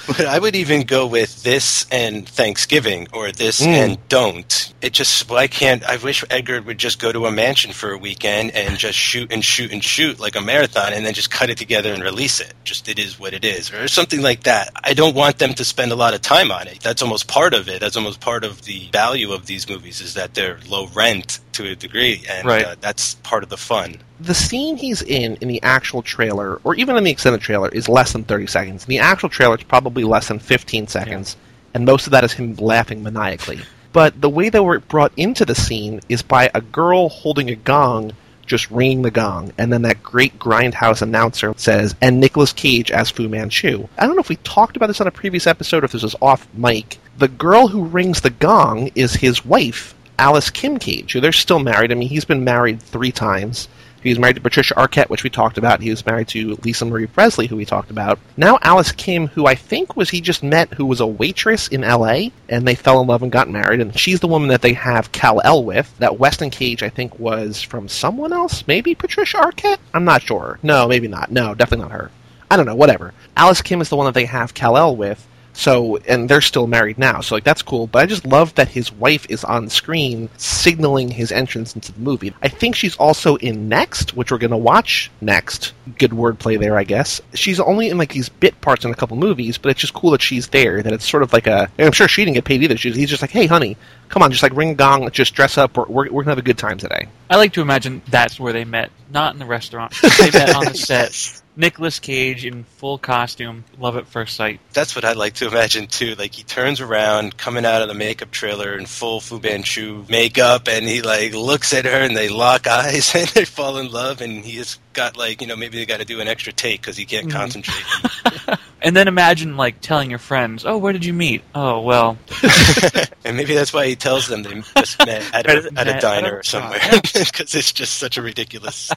but 0.06 0.26
I 0.26 0.38
would 0.38 0.56
even 0.56 0.82
go 0.82 1.06
with 1.06 1.42
this 1.42 1.86
and 1.90 2.28
Thanksgiving 2.28 3.08
or 3.12 3.32
this 3.32 3.60
mm. 3.60 3.66
and 3.66 4.08
don't. 4.08 4.74
It 4.80 4.92
just 4.92 5.28
well, 5.28 5.38
I 5.38 5.46
can't 5.46 5.84
I 5.84 5.96
wish 5.96 6.24
Edgar 6.30 6.60
would 6.62 6.78
just 6.78 7.00
go 7.00 7.12
to 7.12 7.26
a 7.26 7.32
mansion 7.32 7.72
for 7.72 7.92
a 7.92 7.98
weekend 7.98 8.52
and 8.52 8.78
just 8.78 8.98
shoot 8.98 9.32
and 9.32 9.44
shoot 9.44 9.72
and 9.72 9.82
shoot 9.82 10.20
like 10.20 10.36
a 10.36 10.40
marathon 10.40 10.92
and 10.92 11.04
then 11.04 11.14
just 11.14 11.30
cut 11.30 11.50
it 11.50 11.58
together 11.58 11.92
and 11.92 12.02
release 12.02 12.40
it. 12.40 12.54
Just 12.64 12.88
it 12.88 12.98
is 12.98 13.18
what 13.18 13.34
it 13.34 13.44
is 13.44 13.72
or 13.72 13.88
something 13.88 14.22
like 14.22 14.44
that. 14.44 14.70
I 14.82 14.94
don't 14.94 15.14
want 15.14 15.38
them 15.38 15.54
to 15.54 15.64
spend 15.64 15.92
a 15.92 15.96
lot 15.96 16.14
of 16.14 16.22
time 16.22 16.50
on 16.50 16.68
it. 16.68 16.80
That's 16.80 17.02
almost 17.02 17.28
part 17.28 17.54
of 17.54 17.68
it. 17.68 17.80
That's 17.80 17.96
almost 17.96 18.20
part 18.20 18.44
of 18.44 18.62
the 18.62 18.88
value 18.92 19.32
of 19.32 19.46
these 19.46 19.68
movies 19.68 20.00
is 20.00 20.14
that 20.14 20.34
they're 20.34 20.58
low 20.68 20.86
rent 20.88 21.40
to 21.52 21.66
a 21.70 21.76
degree 21.76 22.24
and 22.28 22.46
right. 22.46 22.64
uh, 22.64 22.76
that's 22.80 23.14
part 23.16 23.42
of 23.42 23.48
the 23.48 23.56
fun 23.56 23.98
the 24.20 24.34
scene 24.34 24.76
he's 24.76 25.02
in 25.02 25.36
in 25.36 25.48
the 25.48 25.62
actual 25.62 26.02
trailer, 26.02 26.60
or 26.64 26.74
even 26.76 26.96
in 26.96 27.04
the 27.04 27.10
extended 27.10 27.40
trailer, 27.40 27.68
is 27.68 27.88
less 27.88 28.12
than 28.12 28.24
30 28.24 28.46
seconds. 28.46 28.84
In 28.84 28.88
the 28.88 28.98
actual 28.98 29.28
trailer, 29.28 29.54
it's 29.54 29.64
probably 29.64 29.83
less 29.90 30.28
than 30.28 30.38
15 30.38 30.88
seconds, 30.88 31.36
yeah. 31.36 31.70
and 31.74 31.84
most 31.84 32.06
of 32.06 32.12
that 32.12 32.24
is 32.24 32.32
him 32.32 32.54
laughing 32.56 33.02
maniacally. 33.02 33.60
But 33.92 34.20
the 34.20 34.28
way 34.28 34.48
that 34.48 34.62
we're 34.62 34.80
brought 34.80 35.12
into 35.16 35.44
the 35.44 35.54
scene 35.54 36.00
is 36.08 36.22
by 36.22 36.50
a 36.52 36.60
girl 36.60 37.08
holding 37.08 37.48
a 37.48 37.54
gong, 37.54 38.12
just 38.44 38.70
ringing 38.70 39.02
the 39.02 39.10
gong, 39.10 39.52
and 39.56 39.72
then 39.72 39.82
that 39.82 40.02
great 40.02 40.38
grindhouse 40.38 41.00
announcer 41.00 41.54
says, 41.56 41.94
and 42.00 42.18
Nicolas 42.18 42.52
Cage 42.52 42.90
as 42.90 43.10
Fu 43.10 43.28
Manchu. 43.28 43.88
I 43.96 44.06
don't 44.06 44.16
know 44.16 44.20
if 44.20 44.28
we 44.28 44.36
talked 44.36 44.76
about 44.76 44.88
this 44.88 45.00
on 45.00 45.06
a 45.06 45.12
previous 45.12 45.46
episode 45.46 45.82
or 45.82 45.86
if 45.86 45.92
this 45.92 46.02
was 46.02 46.16
off 46.20 46.48
mic. 46.54 46.98
The 47.18 47.28
girl 47.28 47.68
who 47.68 47.84
rings 47.84 48.20
the 48.20 48.30
gong 48.30 48.90
is 48.96 49.14
his 49.14 49.44
wife, 49.44 49.94
Alice 50.18 50.50
Kim 50.50 50.78
Cage, 50.78 51.12
who 51.12 51.20
they're 51.20 51.32
still 51.32 51.60
married. 51.60 51.92
I 51.92 51.94
mean, 51.94 52.08
he's 52.08 52.24
been 52.24 52.42
married 52.42 52.82
three 52.82 53.12
times. 53.12 53.68
He 54.04 54.10
was 54.10 54.18
married 54.18 54.36
to 54.36 54.42
Patricia 54.42 54.74
Arquette, 54.74 55.08
which 55.08 55.24
we 55.24 55.30
talked 55.30 55.56
about. 55.56 55.80
He 55.80 55.88
was 55.88 56.04
married 56.04 56.28
to 56.28 56.58
Lisa 56.62 56.84
Marie 56.84 57.06
Presley, 57.06 57.46
who 57.46 57.56
we 57.56 57.64
talked 57.64 57.90
about. 57.90 58.18
Now 58.36 58.58
Alice 58.60 58.92
Kim, 58.92 59.28
who 59.28 59.46
I 59.46 59.54
think 59.54 59.96
was 59.96 60.10
he 60.10 60.20
just 60.20 60.42
met, 60.42 60.74
who 60.74 60.84
was 60.84 61.00
a 61.00 61.06
waitress 61.06 61.68
in 61.68 61.82
L.A. 61.82 62.30
and 62.50 62.68
they 62.68 62.74
fell 62.74 63.00
in 63.00 63.06
love 63.06 63.22
and 63.22 63.32
got 63.32 63.48
married. 63.48 63.80
And 63.80 63.98
she's 63.98 64.20
the 64.20 64.28
woman 64.28 64.50
that 64.50 64.60
they 64.60 64.74
have 64.74 65.10
Kal-El 65.10 65.64
with. 65.64 65.98
That 66.00 66.18
Weston 66.18 66.50
Cage, 66.50 66.82
I 66.82 66.90
think, 66.90 67.18
was 67.18 67.62
from 67.62 67.88
someone 67.88 68.34
else. 68.34 68.66
Maybe 68.66 68.94
Patricia 68.94 69.38
Arquette. 69.38 69.78
I'm 69.94 70.04
not 70.04 70.22
sure. 70.22 70.58
No, 70.62 70.86
maybe 70.86 71.08
not. 71.08 71.32
No, 71.32 71.54
definitely 71.54 71.84
not 71.84 71.92
her. 71.92 72.10
I 72.50 72.58
don't 72.58 72.66
know. 72.66 72.76
Whatever. 72.76 73.14
Alice 73.38 73.62
Kim 73.62 73.80
is 73.80 73.88
the 73.88 73.96
one 73.96 74.04
that 74.04 74.14
they 74.14 74.26
have 74.26 74.52
Kal-El 74.52 74.96
with. 74.96 75.26
So, 75.54 75.96
and 75.98 76.28
they're 76.28 76.40
still 76.40 76.66
married 76.66 76.98
now, 76.98 77.20
so 77.20 77.36
like 77.36 77.44
that's 77.44 77.62
cool. 77.62 77.86
But 77.86 78.00
I 78.00 78.06
just 78.06 78.26
love 78.26 78.54
that 78.56 78.68
his 78.68 78.92
wife 78.92 79.24
is 79.30 79.44
on 79.44 79.68
screen 79.70 80.28
signaling 80.36 81.10
his 81.10 81.30
entrance 81.30 81.74
into 81.74 81.92
the 81.92 82.00
movie. 82.00 82.34
I 82.42 82.48
think 82.48 82.74
she's 82.74 82.96
also 82.96 83.36
in 83.36 83.68
Next, 83.68 84.16
which 84.16 84.32
we're 84.32 84.38
gonna 84.38 84.58
watch 84.58 85.10
next. 85.20 85.72
Good 85.96 86.10
wordplay 86.10 86.58
there, 86.58 86.76
I 86.76 86.84
guess. 86.84 87.20
She's 87.34 87.60
only 87.60 87.88
in 87.88 87.98
like 87.98 88.12
these 88.12 88.28
bit 88.28 88.60
parts 88.60 88.84
in 88.84 88.90
a 88.90 88.96
couple 88.96 89.16
movies, 89.16 89.56
but 89.56 89.70
it's 89.70 89.80
just 89.80 89.94
cool 89.94 90.10
that 90.10 90.22
she's 90.22 90.48
there. 90.48 90.82
That 90.82 90.92
it's 90.92 91.08
sort 91.08 91.22
of 91.22 91.32
like 91.32 91.46
a. 91.46 91.70
I'm 91.78 91.92
sure 91.92 92.08
she 92.08 92.24
didn't 92.24 92.34
get 92.34 92.44
paid 92.44 92.62
either. 92.62 92.76
She's, 92.76 92.96
he's 92.96 93.10
just 93.10 93.22
like, 93.22 93.30
hey, 93.30 93.46
honey, 93.46 93.76
come 94.08 94.22
on, 94.22 94.32
just 94.32 94.42
like 94.42 94.56
ring 94.56 94.70
a 94.70 94.74
gong, 94.74 95.08
just 95.12 95.34
dress 95.34 95.56
up. 95.56 95.76
We're, 95.76 95.86
we're, 95.86 96.10
we're 96.10 96.22
gonna 96.22 96.32
have 96.32 96.38
a 96.38 96.42
good 96.42 96.58
time 96.58 96.78
today. 96.78 97.06
I 97.30 97.36
like 97.36 97.52
to 97.54 97.62
imagine 97.62 98.02
that's 98.08 98.40
where 98.40 98.52
they 98.52 98.64
met, 98.64 98.90
not 99.10 99.34
in 99.34 99.38
the 99.38 99.46
restaurant. 99.46 99.94
They 100.18 100.30
met 100.32 100.54
on 100.54 100.64
the 100.64 100.74
set. 100.74 101.42
Nicolas 101.56 101.98
Cage 101.98 102.44
in 102.44 102.64
full 102.64 102.98
costume. 102.98 103.64
Love 103.78 103.96
at 103.96 104.06
first 104.06 104.36
sight. 104.36 104.60
That's 104.72 104.96
what 104.96 105.04
I'd 105.04 105.16
like 105.16 105.34
to 105.34 105.46
imagine 105.46 105.86
too. 105.86 106.14
Like 106.14 106.34
he 106.34 106.42
turns 106.42 106.80
around, 106.80 107.36
coming 107.36 107.64
out 107.64 107.82
of 107.82 107.88
the 107.88 107.94
makeup 107.94 108.30
trailer 108.30 108.76
in 108.76 108.86
full 108.86 109.20
Fu 109.20 109.38
Manchu 109.38 110.04
makeup, 110.08 110.68
and 110.68 110.86
he 110.86 111.02
like 111.02 111.32
looks 111.32 111.72
at 111.72 111.84
her, 111.84 111.90
and 111.90 112.16
they 112.16 112.28
lock 112.28 112.66
eyes, 112.68 113.14
and 113.14 113.28
they 113.28 113.44
fall 113.44 113.78
in 113.78 113.90
love, 113.90 114.20
and 114.20 114.44
he 114.44 114.56
has 114.56 114.78
got 114.92 115.16
like 115.16 115.40
you 115.40 115.46
know 115.46 115.56
maybe 115.56 115.78
they 115.78 115.86
got 115.86 116.00
to 116.00 116.04
do 116.04 116.20
an 116.20 116.28
extra 116.28 116.52
take 116.52 116.80
because 116.80 116.96
he 116.96 117.04
can't 117.04 117.28
mm-hmm. 117.28 117.38
concentrate. 117.38 118.58
And 118.84 118.94
then 118.94 119.08
imagine 119.08 119.56
like 119.56 119.80
telling 119.80 120.10
your 120.10 120.18
friends, 120.18 120.66
"Oh, 120.66 120.76
where 120.76 120.92
did 120.92 121.06
you 121.06 121.14
meet?" 121.14 121.42
Oh, 121.54 121.80
well, 121.80 122.18
and 123.24 123.34
maybe 123.34 123.54
that's 123.54 123.72
why 123.72 123.86
he 123.86 123.96
tells 123.96 124.28
them 124.28 124.42
they 124.42 124.62
just 124.76 124.98
met 125.06 125.34
at 125.34 125.46
a, 125.46 125.72
at 125.74 125.88
a 125.88 125.98
diner 126.00 126.36
or 126.36 126.42
somewhere 126.42 126.80
because 127.02 127.54
it's 127.54 127.72
just 127.72 127.94
such 127.94 128.18
a 128.18 128.22
ridiculous. 128.22 128.90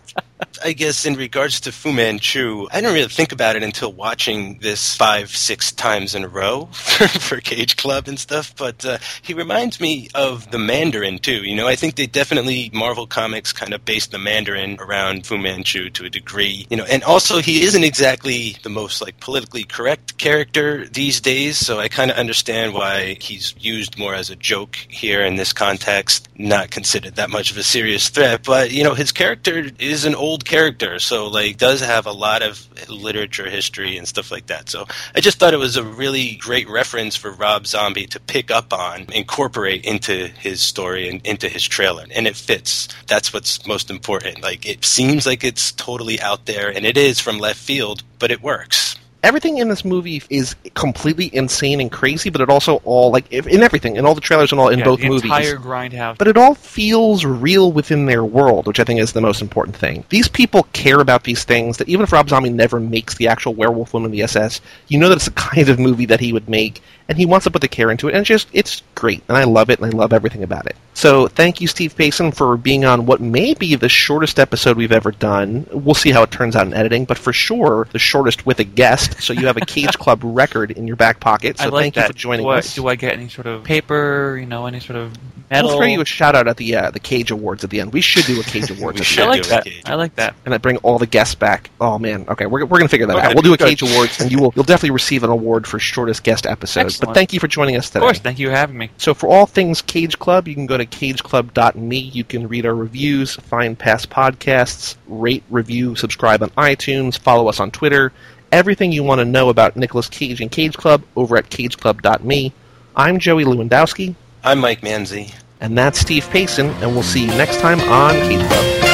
I 0.63 0.73
guess 0.73 1.05
in 1.05 1.15
regards 1.15 1.61
to 1.61 1.71
Fu 1.71 1.93
Manchu, 1.93 2.67
I 2.71 2.81
didn't 2.81 2.93
really 2.93 3.07
think 3.07 3.31
about 3.31 3.55
it 3.55 3.63
until 3.63 3.93
watching 3.93 4.59
this 4.59 4.95
five, 4.95 5.29
six 5.29 5.71
times 5.71 6.15
in 6.15 6.23
a 6.23 6.27
row 6.27 6.65
for, 6.73 7.07
for 7.07 7.39
Cage 7.39 7.77
Club 7.77 8.07
and 8.07 8.19
stuff. 8.19 8.53
But 8.55 8.83
uh, 8.85 8.97
he 9.21 9.33
reminds 9.33 9.79
me 9.79 10.09
of 10.15 10.51
the 10.51 10.59
Mandarin 10.59 11.19
too. 11.19 11.43
You 11.43 11.55
know, 11.55 11.67
I 11.67 11.75
think 11.75 11.95
they 11.95 12.07
definitely 12.07 12.69
Marvel 12.73 13.07
Comics 13.07 13.53
kind 13.53 13.73
of 13.73 13.85
based 13.85 14.11
the 14.11 14.17
Mandarin 14.17 14.77
around 14.79 15.25
Fu 15.25 15.37
Manchu 15.37 15.89
to 15.91 16.05
a 16.05 16.09
degree. 16.09 16.67
You 16.69 16.77
know, 16.77 16.85
and 16.85 17.03
also 17.03 17.39
he 17.39 17.63
isn't 17.63 17.83
exactly 17.83 18.57
the 18.63 18.69
most 18.69 19.01
like 19.01 19.19
politically 19.19 19.63
correct 19.77 20.17
character 20.17 20.87
these 20.87 21.21
days, 21.21 21.55
so 21.55 21.77
I 21.77 21.87
kind 21.87 22.09
of 22.09 22.17
understand 22.17 22.73
why 22.73 23.15
he's 23.21 23.53
used 23.59 23.95
more 23.95 24.15
as 24.15 24.31
a 24.31 24.35
joke 24.35 24.75
here 24.89 25.21
in 25.21 25.35
this 25.35 25.53
context, 25.53 26.27
not 26.35 26.71
considered 26.71 27.17
that 27.17 27.29
much 27.29 27.51
of 27.51 27.57
a 27.57 27.63
serious 27.63 28.09
threat. 28.09 28.43
But 28.43 28.71
you 28.71 28.83
know, 28.83 28.95
his 28.95 29.11
character 29.11 29.69
is 29.77 30.03
an 30.05 30.15
old 30.15 30.45
character, 30.45 30.97
so 30.97 31.27
like 31.27 31.57
does 31.57 31.79
have 31.81 32.07
a 32.07 32.11
lot 32.11 32.41
of 32.41 32.67
literature 32.89 33.47
history 33.47 33.97
and 33.97 34.07
stuff 34.07 34.31
like 34.31 34.47
that. 34.47 34.67
So 34.67 34.87
I 35.13 35.19
just 35.21 35.37
thought 35.37 35.53
it 35.53 35.57
was 35.57 35.77
a 35.77 35.83
really 35.83 36.37
great 36.37 36.67
reference 36.67 37.15
for 37.15 37.29
Rob 37.29 37.67
Zombie 37.67 38.07
to 38.07 38.19
pick 38.19 38.49
up 38.49 38.73
on, 38.73 39.05
incorporate 39.13 39.85
into 39.85 40.25
his 40.39 40.59
story 40.59 41.07
and 41.07 41.23
into 41.23 41.49
his 41.49 41.63
trailer, 41.63 42.05
and 42.15 42.25
it 42.25 42.35
fits. 42.35 42.87
That's 43.05 43.31
what's 43.31 43.67
most 43.67 43.91
important. 43.91 44.41
Like 44.41 44.65
it 44.65 44.83
seems 44.83 45.27
like 45.27 45.43
it's 45.43 45.71
totally 45.71 46.19
out 46.19 46.47
there, 46.47 46.67
and 46.67 46.83
it 46.83 46.97
is 46.97 47.19
from 47.19 47.37
left 47.37 47.59
field, 47.59 48.01
but 48.17 48.31
it 48.31 48.41
works 48.41 48.97
everything 49.23 49.57
in 49.57 49.69
this 49.69 49.83
movie 49.83 50.21
is 50.29 50.55
completely 50.73 51.33
insane 51.33 51.81
and 51.81 51.91
crazy, 51.91 52.29
but 52.29 52.41
it 52.41 52.49
also 52.49 52.81
all 52.83 53.11
like 53.11 53.31
in 53.31 53.63
everything 53.63 53.95
in 53.95 54.05
all 54.05 54.15
the 54.15 54.21
trailers 54.21 54.51
and 54.51 54.59
all 54.59 54.69
in 54.69 54.79
yeah, 54.79 54.85
both 54.85 54.99
the 54.99 55.09
movies. 55.09 55.23
Entire 55.23 55.57
grindhouse. 55.57 56.17
But 56.17 56.27
it 56.27 56.37
all 56.37 56.55
feels 56.55 57.25
real 57.25 57.71
within 57.71 58.05
their 58.05 58.23
world, 58.23 58.67
which 58.67 58.79
I 58.79 58.83
think 58.83 58.99
is 58.99 59.13
the 59.13 59.21
most 59.21 59.41
important 59.41 59.75
thing. 59.75 60.03
These 60.09 60.27
people 60.27 60.63
care 60.73 60.99
about 60.99 61.23
these 61.23 61.43
things. 61.43 61.77
That 61.77 61.89
even 61.89 62.03
if 62.03 62.11
Rob 62.11 62.29
Zombie 62.29 62.49
never 62.49 62.79
makes 62.79 63.15
the 63.15 63.27
actual 63.27 63.53
Werewolf 63.53 63.93
Woman 63.93 64.11
the 64.11 64.23
SS, 64.23 64.61
you 64.87 64.99
know 64.99 65.09
that 65.09 65.15
it's 65.15 65.25
the 65.25 65.31
kind 65.31 65.69
of 65.69 65.79
movie 65.79 66.05
that 66.05 66.19
he 66.19 66.33
would 66.33 66.49
make, 66.49 66.81
and 67.09 67.17
he 67.17 67.25
wants 67.25 67.45
to 67.45 67.51
put 67.51 67.61
the 67.61 67.67
care 67.67 67.89
into 67.91 68.07
it, 68.07 68.11
and 68.13 68.19
it's 68.21 68.27
just 68.27 68.47
it's 68.53 68.81
great, 68.95 69.23
and 69.27 69.37
I 69.37 69.43
love 69.45 69.69
it, 69.69 69.79
and 69.79 69.93
I 69.93 69.97
love 69.97 70.13
everything 70.13 70.43
about 70.43 70.65
it. 70.67 70.75
So 70.93 71.27
thank 71.27 71.61
you, 71.61 71.67
Steve 71.67 71.95
Payson, 71.95 72.31
for 72.31 72.57
being 72.57 72.83
on 72.83 73.05
what 73.05 73.21
may 73.21 73.53
be 73.53 73.75
the 73.75 73.87
shortest 73.89 74.39
episode 74.39 74.77
we've 74.77 74.91
ever 74.91 75.11
done. 75.11 75.67
We'll 75.71 75.93
see 75.95 76.09
how 76.11 76.23
it 76.23 76.31
turns 76.31 76.55
out 76.55 76.65
in 76.65 76.73
editing, 76.73 77.05
but 77.05 77.17
for 77.19 77.31
sure 77.33 77.87
the 77.91 77.99
shortest 77.99 78.45
with 78.45 78.59
a 78.59 78.63
guest. 78.63 79.21
So 79.21 79.33
you 79.33 79.45
have 79.47 79.57
a 79.57 79.61
Cage 79.61 79.97
Club 79.99 80.21
record 80.23 80.71
in 80.71 80.87
your 80.87 80.95
back 80.95 81.19
pocket. 81.19 81.59
So 81.59 81.65
I 81.65 81.67
like 81.67 81.81
thank 81.83 81.95
that. 81.95 82.01
you 82.01 82.13
for 82.13 82.17
joining 82.19 82.45
I, 82.47 82.57
us. 82.57 82.73
Do 82.73 82.87
I 82.87 82.95
get 82.95 83.13
any 83.13 83.29
sort 83.29 83.45
of 83.47 83.63
paper? 83.63 84.37
You 84.39 84.47
know, 84.47 84.65
any 84.65 84.79
sort 84.79 84.97
of 84.97 85.13
medal? 85.51 85.69
We'll 85.69 85.77
throw 85.77 85.85
you 85.87 86.01
a 86.01 86.05
shout 86.05 86.35
out 86.35 86.47
at 86.47 86.57
the 86.57 86.75
uh, 86.75 86.89
the 86.91 86.99
Cage 86.99 87.29
Awards 87.29 87.63
at 87.63 87.69
the 87.69 87.79
end. 87.79 87.93
We 87.93 88.01
should 88.01 88.25
do 88.25 88.39
a 88.39 88.43
Cage 88.45 88.71
Awards. 88.71 88.81
We 88.81 88.87
at 88.89 88.97
the 88.97 89.03
should 89.03 89.19
I 89.19 89.21
end. 89.23 89.31
like 89.31 89.43
do 89.43 89.49
that. 89.49 89.63
Cage 89.65 89.81
I 89.85 89.93
like 89.93 90.15
that. 90.15 90.35
and 90.45 90.53
I 90.53 90.57
bring 90.57 90.77
all 90.77 90.97
the 90.97 91.05
guests 91.05 91.35
back. 91.35 91.69
Oh 91.79 91.99
man, 91.99 92.25
okay, 92.27 92.47
we're, 92.47 92.65
we're 92.65 92.79
gonna 92.79 92.89
figure 92.89 93.05
that 93.05 93.17
Okay, 93.17 93.27
out. 93.27 93.35
We'll 93.35 93.43
do 93.43 93.53
a 93.53 93.57
good. 93.57 93.67
Cage 93.67 93.83
Awards, 93.83 94.19
and 94.19 94.31
you 94.31 94.39
will 94.39 94.51
you'll 94.55 94.65
definitely 94.65 94.91
receive 94.91 95.23
an 95.23 95.29
award 95.29 95.67
for 95.67 95.77
shortest 95.77 96.23
guest 96.23 96.47
episode. 96.47 96.85
But 96.85 96.96
Excellent. 97.03 97.15
thank 97.15 97.33
you 97.33 97.39
for 97.39 97.47
joining 97.47 97.75
us 97.75 97.87
today. 97.89 97.99
Of 97.99 98.03
course. 98.03 98.19
Thank 98.19 98.39
you 98.39 98.47
for 98.47 98.55
having 98.55 98.77
me. 98.77 98.89
So 98.97 99.13
for 99.13 99.27
all 99.27 99.45
things 99.45 99.81
Cage 99.81 100.17
Club, 100.19 100.47
you 100.47 100.53
can 100.55 100.65
go 100.65 100.77
to 100.77 100.85
cageclub.me. 100.85 101.97
You 101.97 102.23
can 102.23 102.47
read 102.47 102.65
our 102.65 102.75
reviews, 102.75 103.35
find 103.35 103.77
past 103.77 104.09
podcasts, 104.09 104.95
rate, 105.07 105.43
review, 105.49 105.95
subscribe 105.95 106.41
on 106.43 106.49
iTunes, 106.51 107.17
follow 107.17 107.47
us 107.47 107.59
on 107.59 107.71
Twitter. 107.71 108.11
Everything 108.51 108.91
you 108.91 109.03
want 109.03 109.19
to 109.19 109.25
know 109.25 109.49
about 109.49 109.75
Nicolas 109.75 110.07
Cage 110.07 110.39
and 110.41 110.51
Cage 110.51 110.77
Club 110.77 111.03
over 111.15 111.37
at 111.37 111.49
cageclub.me. 111.49 112.53
I'm 112.95 113.19
Joey 113.19 113.43
Lewandowski, 113.43 114.15
I'm 114.43 114.59
Mike 114.59 114.81
Manzi. 114.81 115.33
and 115.59 115.77
that's 115.77 115.99
Steve 115.99 116.27
Payson, 116.29 116.67
and 116.81 116.93
we'll 116.93 117.03
see 117.03 117.21
you 117.21 117.27
next 117.27 117.59
time 117.59 117.79
on 117.81 118.13
Cage 118.13 118.47
Club. 118.47 118.86